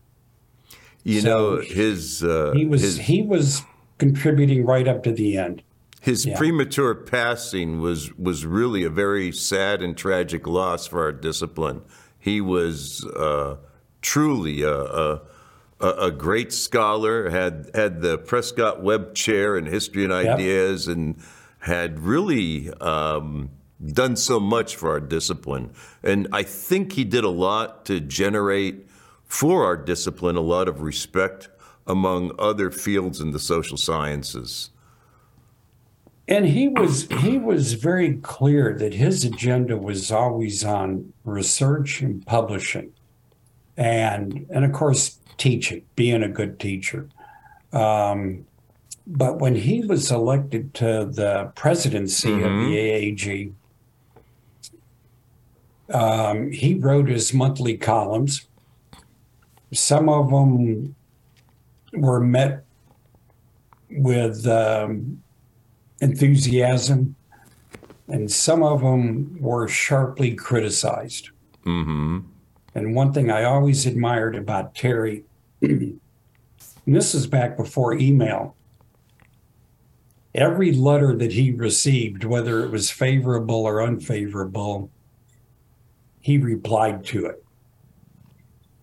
[1.05, 3.63] You So know his uh, He was his, he was
[3.99, 5.63] contributing right up to the end.
[6.01, 6.37] his yeah.
[6.37, 11.83] premature passing was was really a very sad and tragic loss for our discipline.
[12.19, 13.57] He was uh,
[14.03, 15.21] truly a, a
[15.81, 17.29] a great scholar.
[17.31, 20.39] had had the Prescott Webb Chair in History and Yep.
[20.39, 21.17] Ideas, and
[21.59, 23.51] had really um,
[23.85, 25.71] done so much for our discipline.
[26.03, 28.87] And I think he did a lot to generate
[29.27, 31.49] for our discipline a lot of respect
[31.87, 34.71] among other fields in the social sciences.
[36.27, 42.25] And he was he was very clear that his agenda was always on research and
[42.25, 42.93] publishing,
[43.77, 47.09] and and of course teaching, being a good teacher.
[47.73, 48.47] Um,
[49.07, 53.53] but when he was elected to the presidency of the AAG,
[55.93, 58.47] um, he wrote his monthly columns.
[59.75, 60.95] Some of them
[61.93, 62.65] were met
[63.91, 65.23] with um,
[66.01, 67.15] enthusiasm,
[68.09, 71.31] and some of them were sharply criticized.
[71.65, 72.21] hmm
[72.75, 75.25] And one thing I always admired about Terry,
[75.63, 76.01] and
[76.87, 78.57] this is back before email,
[80.35, 84.91] every letter that he received, whether it was favorable or unfavorable,
[86.21, 87.44] he replied to it.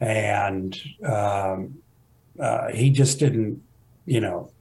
[0.01, 1.77] And um,
[2.39, 3.61] uh, he just didn't,
[4.05, 4.51] you know,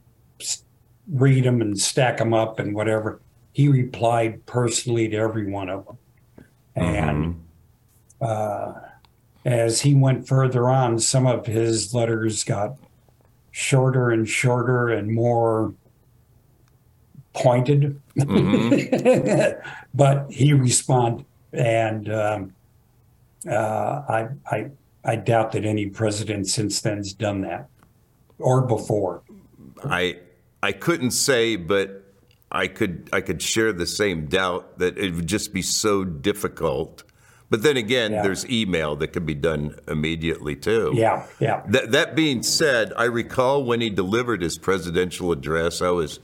[1.11, 3.19] read them and stack them up and whatever.
[3.51, 5.97] He replied personally to every one of them.
[6.75, 7.43] And
[8.21, 8.73] uh,
[9.43, 12.77] as he went further on, some of his letters got
[13.51, 15.73] shorter and shorter and more
[17.33, 17.99] pointed.
[19.93, 22.53] but he responded, and um,
[23.49, 24.71] uh, I, I,
[25.03, 27.69] I doubt that any president since then's done that,
[28.39, 29.23] or before.
[29.83, 30.17] I
[30.61, 32.03] I couldn't say, but
[32.51, 37.03] I could I could share the same doubt that it would just be so difficult.
[37.49, 38.21] But then again, Yeah.
[38.21, 40.93] there's email that could be done immediately too.
[40.95, 45.89] Yeah, yeah, That, that being said, I recall when he delivered his presidential address, I
[45.89, 46.21] was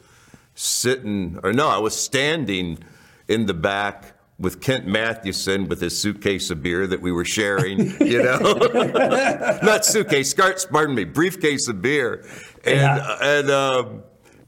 [0.55, 2.79] sitting, or no, I was standing
[3.27, 7.79] in the back with Kent Mathewson with his suitcase of beer that we were sharing,
[8.01, 8.37] you know,
[9.63, 12.25] not suitcase, scarts, pardon me, briefcase of beer,
[12.63, 13.17] and Yeah.
[13.21, 14.03] and um,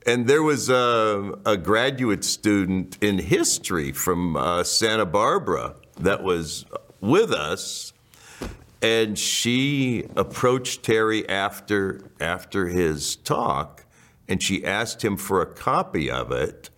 [0.06, 6.66] and there was a, a graduate student in history from uh, Santa Barbara that was
[7.02, 7.94] with us,
[8.82, 13.86] and she approached Terry after after his talk,
[14.28, 16.70] and she asked him for a copy of it.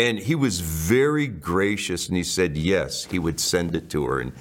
[0.00, 4.20] And he was very gracious, and he said yes, he would send it to her.
[4.20, 4.32] And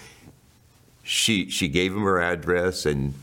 [1.03, 3.13] she she gave him her address, and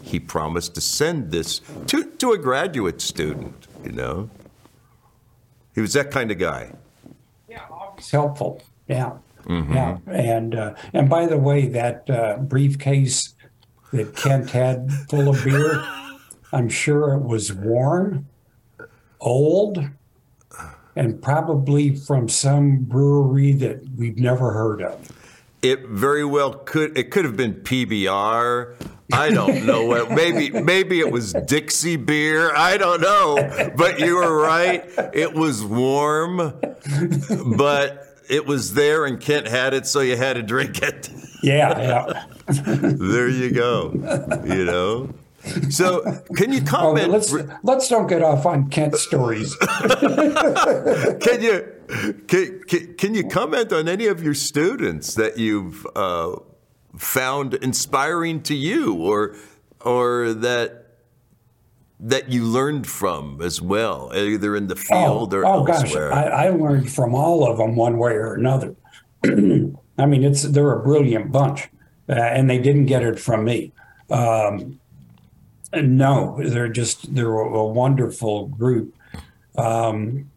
[0.00, 3.66] he promised to send this to to a graduate student.
[3.84, 4.30] You know,
[5.74, 6.70] he was that kind of guy.
[7.48, 7.66] Yeah,
[7.98, 8.62] it's helpful.
[8.86, 9.16] Yeah.
[9.48, 9.98] Yeah.
[10.06, 13.34] And uh, and by the way, that uh, briefcase
[13.92, 15.84] that Kent had full of beer,
[16.52, 18.26] I'm sure it was worn,
[19.20, 19.84] old,
[20.96, 25.12] and probably from some brewery that we've never heard of.
[25.62, 26.96] It very well could.
[26.96, 28.74] It could have been PBR.
[29.12, 30.10] I don't know what.
[30.16, 32.54] Maybe maybe it was Dixie beer.
[32.54, 33.72] I don't know.
[33.76, 34.84] But you were right.
[35.12, 36.36] It was warm,
[37.56, 41.10] but it was there, and Kent had it, so you had to drink it.
[41.42, 41.80] Yeah.
[41.80, 42.24] Yeah.
[42.48, 43.90] There you go.
[44.44, 45.14] You know.
[45.70, 46.02] So,
[46.36, 47.10] can you Oh, comment?
[47.10, 47.32] let's
[47.62, 49.54] let's don't get off on Kent stories.
[49.56, 51.72] can you
[52.26, 56.36] can, can, can you comment on any of your students that you've uh,
[56.96, 59.36] found inspiring to you or
[59.80, 60.86] or that
[61.98, 66.48] that you learned from as well either in the field or oh gosh, I, I
[66.50, 68.74] learned from all of them one way or another.
[69.24, 71.68] I mean, it's they're a brilliant bunch,
[72.08, 73.72] uh, and they didn't get it from me.
[74.10, 74.78] Um,
[75.82, 78.94] no, they're just they're a, a wonderful group.
[79.56, 80.30] Um,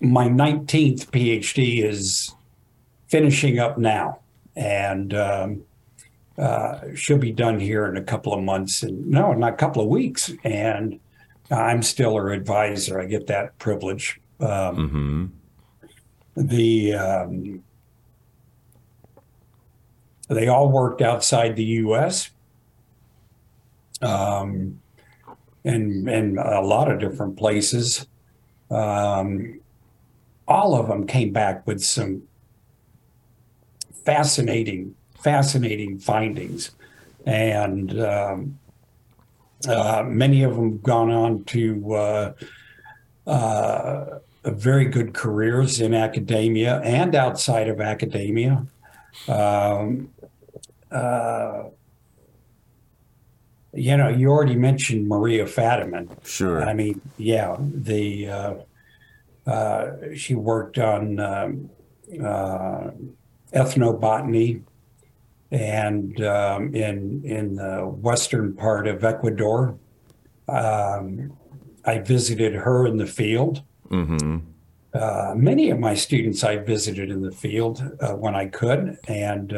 [0.00, 2.34] my 19th PhD is
[3.08, 4.20] finishing up now,
[4.56, 5.64] and um,
[6.38, 9.82] uh, she'll be done here in a couple of months, and no, not a couple
[9.82, 10.98] of weeks, and
[11.50, 13.00] I'm still her advisor.
[13.00, 14.20] I get that privilege.
[14.40, 15.32] Um,
[16.36, 17.62] The um,
[20.28, 22.30] they all worked outside the U.S.
[24.02, 24.80] Um,
[25.64, 28.06] and and a lot of different places.
[28.70, 29.60] Um,
[30.46, 32.22] all of them came back with some
[34.04, 36.72] fascinating, fascinating findings,
[37.24, 38.58] and um,
[39.66, 42.32] uh, many of them gone on to uh,
[43.26, 48.66] uh, very good careers in academia and outside of academia.
[49.28, 50.10] Um,
[50.90, 51.64] uh,
[53.74, 56.08] you know, you already mentioned Maria Fadiman.
[56.24, 58.54] sure I mean, yeah, the uh,
[59.46, 61.70] uh, she worked on um,
[62.22, 62.90] uh,
[63.52, 64.62] ethnobotany
[65.50, 69.78] and um, in in the western part of Ecuador.
[70.48, 71.36] Um,
[71.84, 73.62] I visited her in the field.
[73.88, 74.38] hmm
[74.94, 79.52] Uh, many of my students I visited in the field uh, when I could, and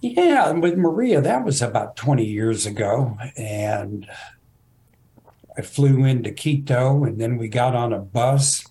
[0.00, 4.06] yeah, with Maria, that was about 20 years ago, and
[5.56, 8.66] I flew into Quito, and then we got on a bus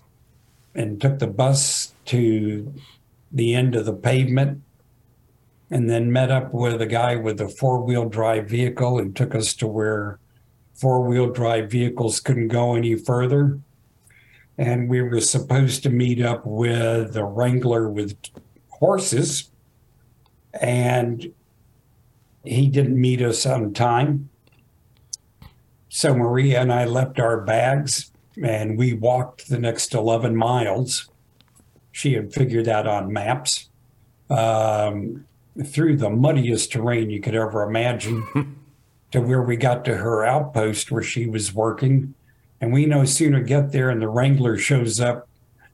[0.74, 2.72] and took the bus to
[3.32, 4.62] the end of the pavement,
[5.70, 9.34] and then met up with a guy with a four wheel drive vehicle and took
[9.34, 10.20] us to where
[10.74, 13.58] four wheel drive vehicles couldn't go any further.
[14.58, 18.16] And we were supposed to meet up with a wrangler with
[18.68, 19.50] horses
[20.60, 21.32] and
[22.44, 24.28] he didn't meet us on time.
[25.88, 28.10] So maria and i left our bags
[28.42, 31.08] and we walked the next 11 miles.
[31.92, 33.70] She had figured that on maps
[34.28, 35.24] um,
[35.64, 38.58] through the muddiest terrain you could ever imagine
[39.12, 42.14] to where we got to her outpost where she was working.
[42.60, 45.28] And we no sooner get there and the Wrangler shows up,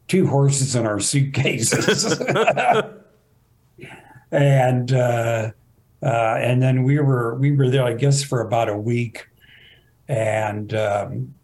[0.06, 2.20] two horses in our suitcases.
[4.32, 5.50] and uh,
[6.02, 9.28] uh, and then we were we were there, I guess, for about a week.
[10.08, 11.34] And um,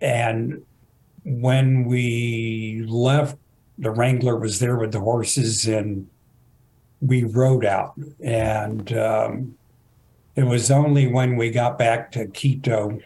[0.00, 0.62] and
[1.24, 3.36] when we left,
[3.78, 6.08] the Wrangler was there with the horses, and
[7.00, 7.94] we rode out.
[8.22, 9.56] And um,
[10.36, 13.00] it was only when we got back to Quito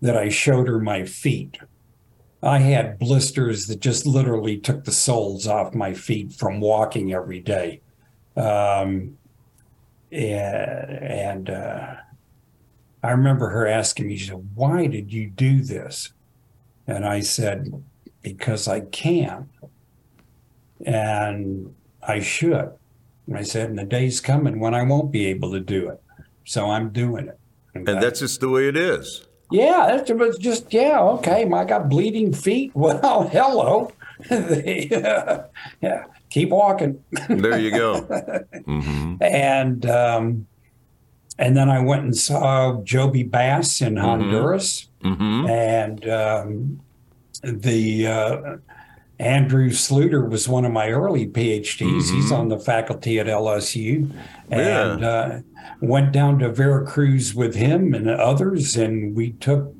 [0.00, 1.58] that I showed her my feet.
[2.44, 7.40] I had blisters that just literally took the soles off my feet from walking every
[7.40, 7.80] day.
[8.36, 9.16] Um,
[10.12, 11.94] and and uh,
[13.02, 16.12] I remember her asking me, she said, Why did you do this?
[16.86, 17.82] And I said,
[18.22, 19.48] because I can.
[20.84, 22.72] And I should.
[23.26, 26.02] And I said, and the day's coming when I won't be able to do it.
[26.44, 27.38] So I'm doing it.
[27.74, 29.26] And that's just the way it is.
[29.54, 31.00] Yeah, it was just yeah.
[31.00, 32.72] Okay, I got bleeding feet.
[32.74, 33.92] Well, hello.
[34.30, 37.04] yeah, keep walking.
[37.28, 38.00] there you go.
[38.64, 39.22] Mm-hmm.
[39.22, 40.46] And um,
[41.38, 44.04] and then I went and saw Joby Bass in mm-hmm.
[44.04, 45.46] Honduras, mm-hmm.
[45.46, 46.80] and um,
[47.42, 48.56] the uh,
[49.18, 51.80] Andrew Sluyter was one of my early PhDs.
[51.80, 52.16] Mm-hmm.
[52.16, 54.10] He's on the faculty at LSU,
[54.50, 55.08] and yeah.
[55.08, 55.40] uh,
[55.80, 59.72] went down to Veracruz with him and others, and we took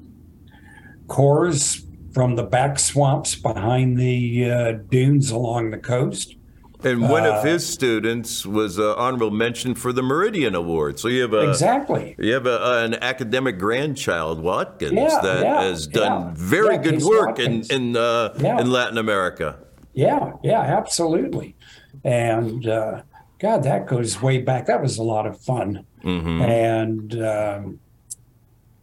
[1.09, 6.37] cores from the back swamps behind the uh, dunes along the coast.
[6.85, 10.99] And one uh, of his students was an honorable mention for the Meridian Award.
[10.99, 15.63] So you have a exactly you have a, an academic grandchild, Watkins, yeah, that yeah,
[15.63, 16.33] has done yeah.
[16.37, 17.71] very good work Watkins.
[17.71, 19.59] in in, uh, in Latin America.
[19.95, 21.55] Yeah, yeah, absolutely.
[22.03, 23.03] And uh,
[23.39, 24.67] God, that goes way back.
[24.67, 25.87] That was a lot of fun.
[26.03, 26.43] Mm-hmm.
[26.43, 27.81] And um,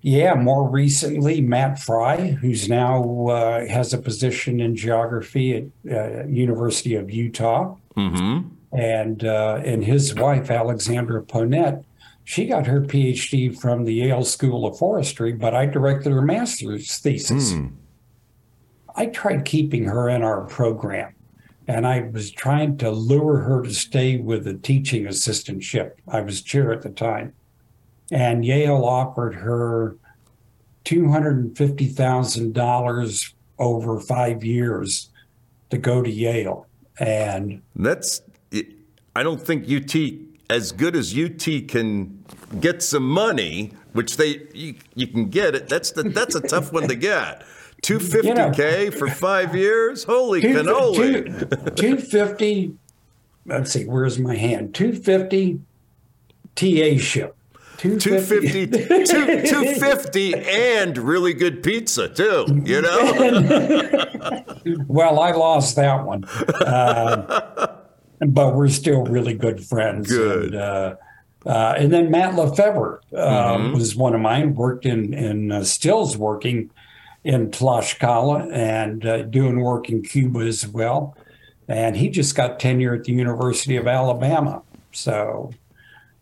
[0.02, 6.26] yeah, more recently, Matt Fry, who's now uh, has a position in geography at uh,
[6.28, 8.78] University of Utah, mm-hmm.
[8.78, 11.84] and uh, and his wife Alexandra Ponette,
[12.24, 16.98] she got her PhD from the Yale School of Forestry, but I directed her master's
[16.98, 17.54] thesis.
[17.54, 17.74] Mm.
[18.96, 21.14] I tried keeping her in our program,
[21.68, 25.94] and I was trying to lure her to stay with a teaching assistantship.
[26.08, 27.34] I was chair at the time
[28.12, 29.96] and Yale offered her
[30.86, 35.10] $250,000 over five years
[35.70, 36.68] to go to Yale.
[37.02, 38.22] And that's,
[39.16, 39.96] I don't think UT,
[40.52, 42.24] as good as UT can
[42.60, 46.72] get some money, which they, you, you can get it, that's, the, that's a tough
[46.72, 47.44] one to get.
[47.82, 48.24] 250K
[48.84, 50.04] you know, for five years?
[50.04, 51.76] Holy two, cannoli.
[51.76, 52.78] Two, 250,
[53.48, 54.76] let's see, where's my hand?
[54.76, 55.60] 250
[56.56, 57.36] TA ship.
[57.82, 64.44] 250 250 and really good pizza too you know?
[64.88, 66.26] Well i lost that one.
[66.26, 67.76] Uh,
[68.20, 70.08] but we're still really good friends.
[70.08, 70.54] Good.
[70.54, 70.96] and, uh,
[71.44, 73.74] uh, and then matt LaFevor uh, mm-hmm.
[73.74, 76.70] was one of mine worked in in uh, stills working
[77.24, 81.18] in tlaxcala and uh, doing work in cuba as well.
[81.68, 84.62] And he just got tenure at the university of alabama.
[84.92, 85.52] So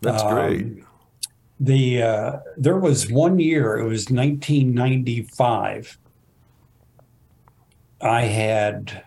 [0.00, 0.84] that's um, great
[1.60, 5.98] the uh, there was one year it was 1995
[8.00, 9.04] i had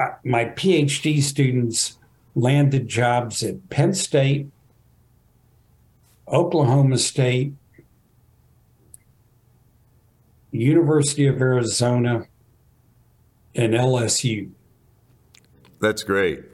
[0.00, 1.98] uh, my phd students
[2.34, 4.48] landed jobs at penn state
[6.26, 7.52] oklahoma state
[10.50, 12.26] university of arizona
[13.54, 14.50] and lsu
[15.78, 16.49] that's great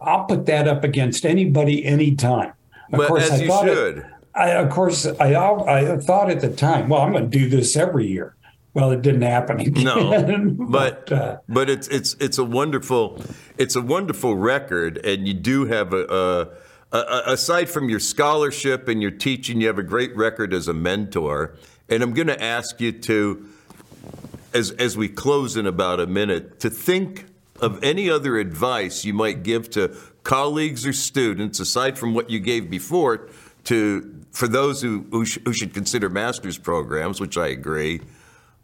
[0.00, 2.52] I'll put that up against anybody anytime.
[2.92, 3.98] Of but course, as I you should.
[3.98, 7.48] It, I, of course, I I thought at the time, well, I'm going to do
[7.48, 8.36] this every year.
[8.74, 9.84] Well, it didn't happen again.
[9.84, 13.20] No, but but, uh, but, it's it's it's a wonderful
[13.56, 16.04] it's a wonderful record, and you do have a,
[16.92, 20.68] a, a aside from your scholarship and your teaching, you have a great record as
[20.68, 21.56] a mentor.
[21.88, 23.48] And I'm going to ask you to,
[24.54, 27.24] as as we close in about a minute, to think
[27.60, 32.38] of any other advice you might give to colleagues or students, aside from what you
[32.40, 33.28] gave before,
[33.64, 38.00] to for those who who, sh- who should consider master's programs, which I agree.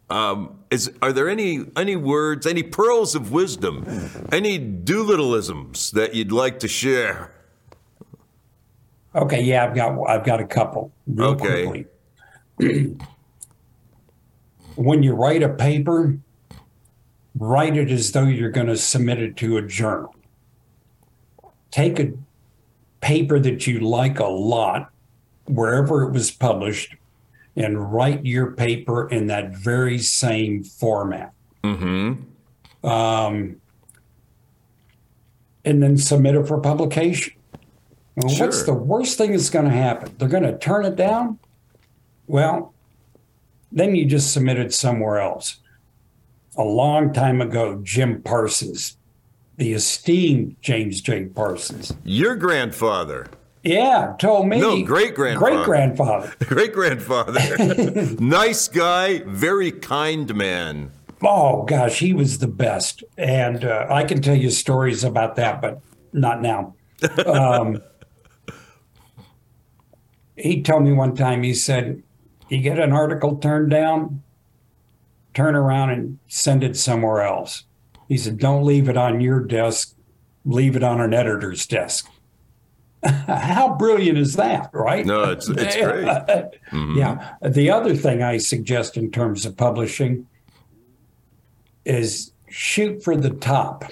[0.09, 3.85] Um, is are there any any words, any pearls of wisdom,
[4.31, 7.31] any Doolittleisms that you'd like to share?
[9.15, 10.91] Okay, yeah, I've got I've got a couple.
[11.17, 11.85] okay.
[14.75, 16.17] when you write a paper,
[17.37, 20.15] write it as though you're going to submit it to a journal.
[21.71, 22.13] Take a
[23.01, 24.91] paper that you like a lot,
[25.45, 26.95] wherever it was published,
[27.55, 31.33] and write your paper in that very same format.
[31.63, 32.87] Mm-hmm.
[32.87, 33.61] Um,
[35.65, 37.33] and then submit it for publication.
[38.15, 38.47] Well, sure.
[38.47, 40.15] What's the worst thing that's going to happen?
[40.17, 41.39] They're going to turn it down?
[42.27, 42.73] Well,
[43.71, 45.57] then you just submit it somewhere else
[46.57, 48.97] a long time ago, Jim Parsons,
[49.57, 51.25] the esteemed James J.
[51.25, 51.93] Parsons.
[52.03, 53.27] Your grandfather.
[53.63, 54.59] Yeah, told me.
[54.59, 55.55] No, great grandfather.
[55.55, 56.33] Great grandfather.
[56.45, 57.39] great grandfather.
[58.19, 60.91] nice guy, very kind man.
[61.23, 63.03] Oh, gosh, he was the best.
[63.17, 65.81] And uh, I can tell you stories about that, but
[66.13, 66.75] not now.
[67.25, 67.81] Um,
[70.35, 72.03] he told me one time, he said,
[72.49, 74.21] You get an article turned down,
[75.35, 77.65] turn around and send it somewhere else.
[78.07, 79.95] He said, don't leave it on your desk,
[80.45, 82.09] leave it on an editor's desk.
[83.03, 85.05] How brilliant is that, right?
[85.05, 86.05] No, it's, it's great.
[86.71, 86.97] Mm-hmm.
[86.97, 87.35] Yeah.
[87.41, 90.27] The other thing I suggest in terms of publishing
[91.85, 93.85] is shoot for the top.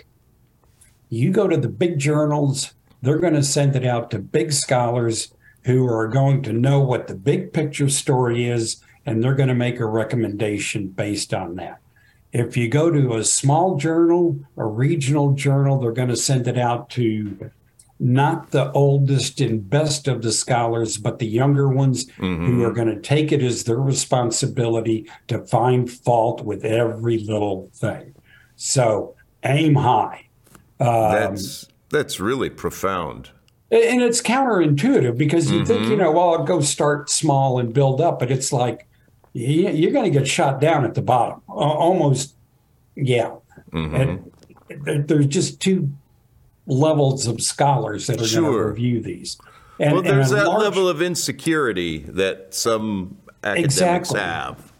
[1.10, 5.34] You go to the big journals, they're going to send it out to big scholars
[5.66, 9.56] who are going to know what the big picture story is, and they're going to
[9.56, 11.80] make a recommendation based on that.
[12.32, 16.58] If you go to a small journal, a regional journal, they're going to send it
[16.58, 17.52] out to
[18.00, 22.46] not the oldest and best of the scholars, but the younger ones mm-hmm.
[22.46, 27.70] who are going to take it as their responsibility to find fault with every little
[27.74, 28.16] thing.
[28.56, 30.28] So aim high.
[30.80, 33.30] Um, that's that's really profound.
[33.72, 35.66] And it's counterintuitive because you mm-hmm.
[35.66, 36.00] think, you mm-hmm.
[36.00, 38.88] know, well, I'll go start small and build up, but it's like
[39.34, 41.42] you're going to get shot down at the bottom.
[41.48, 42.36] Almost,
[42.96, 43.36] yeah.
[43.72, 44.30] Mm-hmm.
[44.88, 45.90] And there's just two
[46.68, 48.42] levels of scholars that are sure.
[48.42, 49.38] going to review these.
[49.80, 54.20] And, well, there's that large, level of insecurity that some academics exactly.
[54.20, 54.72] have.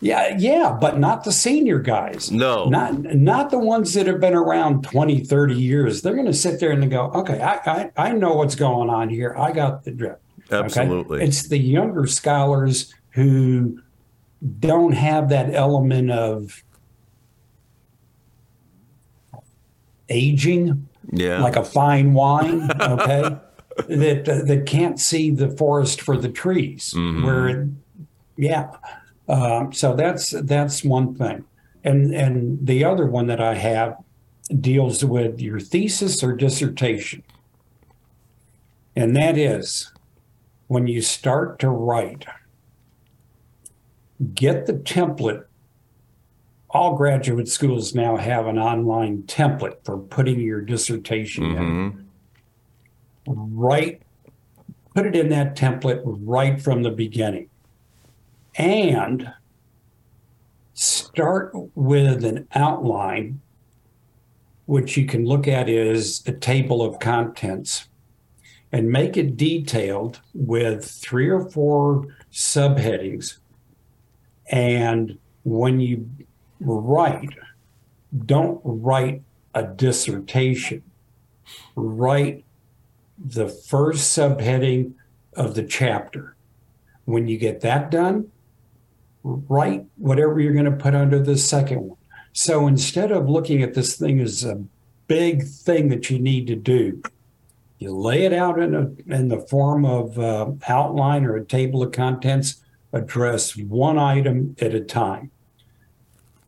[0.00, 2.30] Yeah, yeah, but not the senior guys.
[2.30, 2.66] No.
[2.66, 6.02] Not not the ones that have been around 20, 30 years.
[6.02, 9.08] They're going to sit there and go, okay, I, I, I know what's going on
[9.08, 9.34] here.
[9.36, 10.20] I got the drift.
[10.50, 11.16] Absolutely.
[11.18, 11.26] Okay?
[11.26, 13.80] It's the younger scholars who
[14.60, 16.62] don't have that element of
[20.08, 21.42] aging yeah.
[21.42, 23.36] like a fine wine, okay,
[23.88, 26.94] that uh, that can't see the forest for the trees.
[26.96, 27.24] Mm-hmm.
[27.24, 27.68] Where, it,
[28.36, 28.70] yeah,
[29.28, 31.44] uh, so that's that's one thing,
[31.84, 33.96] and and the other one that I have
[34.60, 37.22] deals with your thesis or dissertation,
[38.94, 39.92] and that is
[40.68, 42.26] when you start to write,
[44.34, 45.44] get the template
[46.76, 51.98] all graduate schools now have an online template for putting your dissertation mm-hmm.
[51.98, 52.06] in.
[53.26, 54.02] Right,
[54.94, 57.48] put it in that template right from the beginning.
[58.56, 59.32] And
[60.74, 63.40] start with an outline,
[64.66, 67.88] which you can look at as a table of contents,
[68.70, 73.38] and make it detailed with three or four subheadings.
[74.50, 76.08] And when you
[76.60, 77.30] write,
[78.24, 79.22] don't write
[79.54, 80.82] a dissertation.
[81.74, 82.44] Write
[83.18, 84.94] the first subheading
[85.34, 86.36] of the chapter.
[87.04, 88.30] When you get that done,
[89.22, 91.98] write whatever you're going to put under the second one.
[92.32, 94.62] So instead of looking at this thing as a
[95.06, 97.02] big thing that you need to do,
[97.78, 101.82] you lay it out in a in the form of uh, outline or a table
[101.82, 102.62] of contents.
[102.96, 105.30] Address one item at a time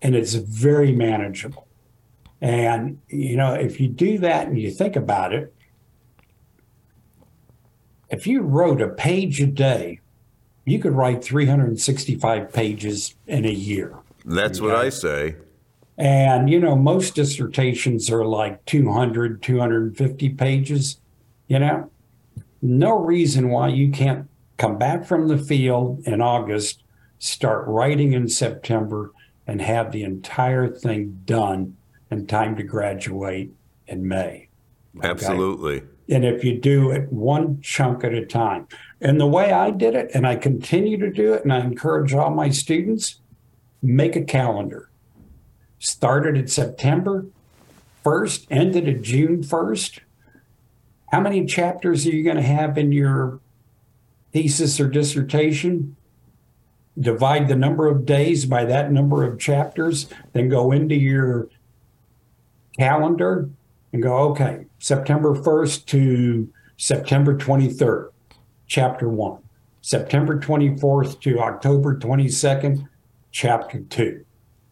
[0.03, 1.67] and it's very manageable.
[2.41, 5.53] And, you know, if you do that and you think about it,
[8.11, 10.01] if you wrote a page a day,
[10.65, 13.97] you could write 365 pages in a year.
[14.25, 14.67] That's okay?
[14.67, 15.37] what I say.
[15.97, 21.01] And, you know, most dissertations are like 200, 250 pages,
[21.49, 21.91] you know?
[22.63, 24.29] No reason why you can't
[24.59, 26.83] come back from the field in August,
[27.19, 29.13] start writing in September,
[29.47, 31.77] and have the entire thing done
[32.11, 33.53] in time to graduate
[33.87, 34.49] in May.
[34.99, 35.09] Okay?
[35.09, 35.83] Absolutely.
[36.11, 38.67] And if you do it one chunk at a time.
[39.01, 42.13] And the way I did it, and I continue to do it, and I encourage
[42.13, 43.21] all my students,
[43.83, 44.91] make a calendar.
[45.79, 47.27] Started at September
[48.05, 50.01] 1st, ended at June 1st.
[51.13, 53.41] How many chapters are you going to have in your
[54.33, 55.97] thesis or dissertation?
[57.01, 61.49] divide the number of days by that number of chapters, then go into your
[62.79, 63.49] calendar
[63.93, 68.11] and go, okay, September 1st to September 23rd,
[68.67, 69.43] chapter one.
[69.81, 72.87] September 24th to October 22nd,
[73.31, 74.25] chapter two.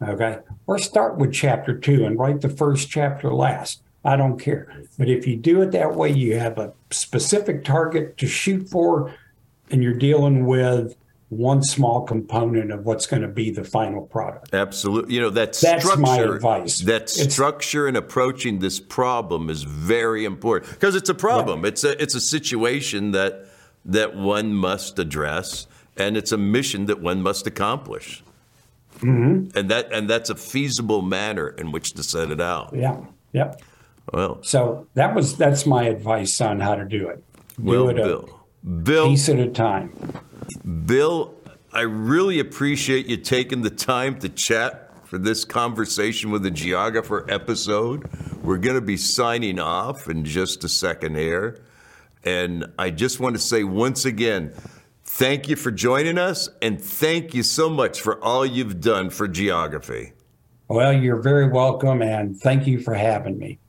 [0.02, 0.38] Okay.
[0.66, 3.82] Or start with chapter two and write the first chapter last.
[4.04, 4.82] I don't care.
[4.98, 9.14] But if you do it that way, you have a specific target to shoot for,
[9.70, 10.96] and you're dealing with
[11.28, 14.54] one small component of what's going to be the final product.
[14.54, 15.14] Absolutely.
[15.14, 16.78] You know, that That's structure, my advice.
[16.80, 21.62] That it's, structure in approaching this problem is very important because it's a problem.
[21.62, 21.72] Right.
[21.72, 23.46] It's a it's a situation that
[23.84, 28.22] that one must address and it's a mission that one must accomplish.
[28.98, 29.58] Mm-hmm.
[29.58, 32.72] And that and that's a feasible manner in which to set it out.
[32.74, 33.00] Yeah.
[33.32, 33.62] Yep.
[34.12, 34.42] Well.
[34.42, 37.24] So that was that's my advice on how to do it.
[37.56, 38.35] Do well, it Bill.
[38.66, 39.92] Bill, piece at a time.
[40.86, 41.34] Bill,
[41.72, 47.24] I really appreciate you taking the time to chat for this conversation with the geographer
[47.28, 48.10] episode.
[48.42, 51.62] We're going to be signing off in just a second here.
[52.24, 54.52] And I just want to say once again,
[55.04, 59.28] thank you for joining us and thank you so much for all you've done for
[59.28, 60.12] geography.
[60.66, 63.60] Well, you're very welcome and thank you for having me.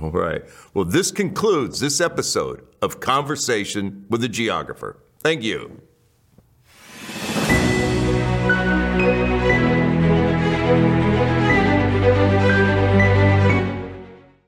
[0.00, 0.42] All right.
[0.74, 5.02] Well, this concludes this episode of Conversation with a Geographer.
[5.20, 5.83] Thank you.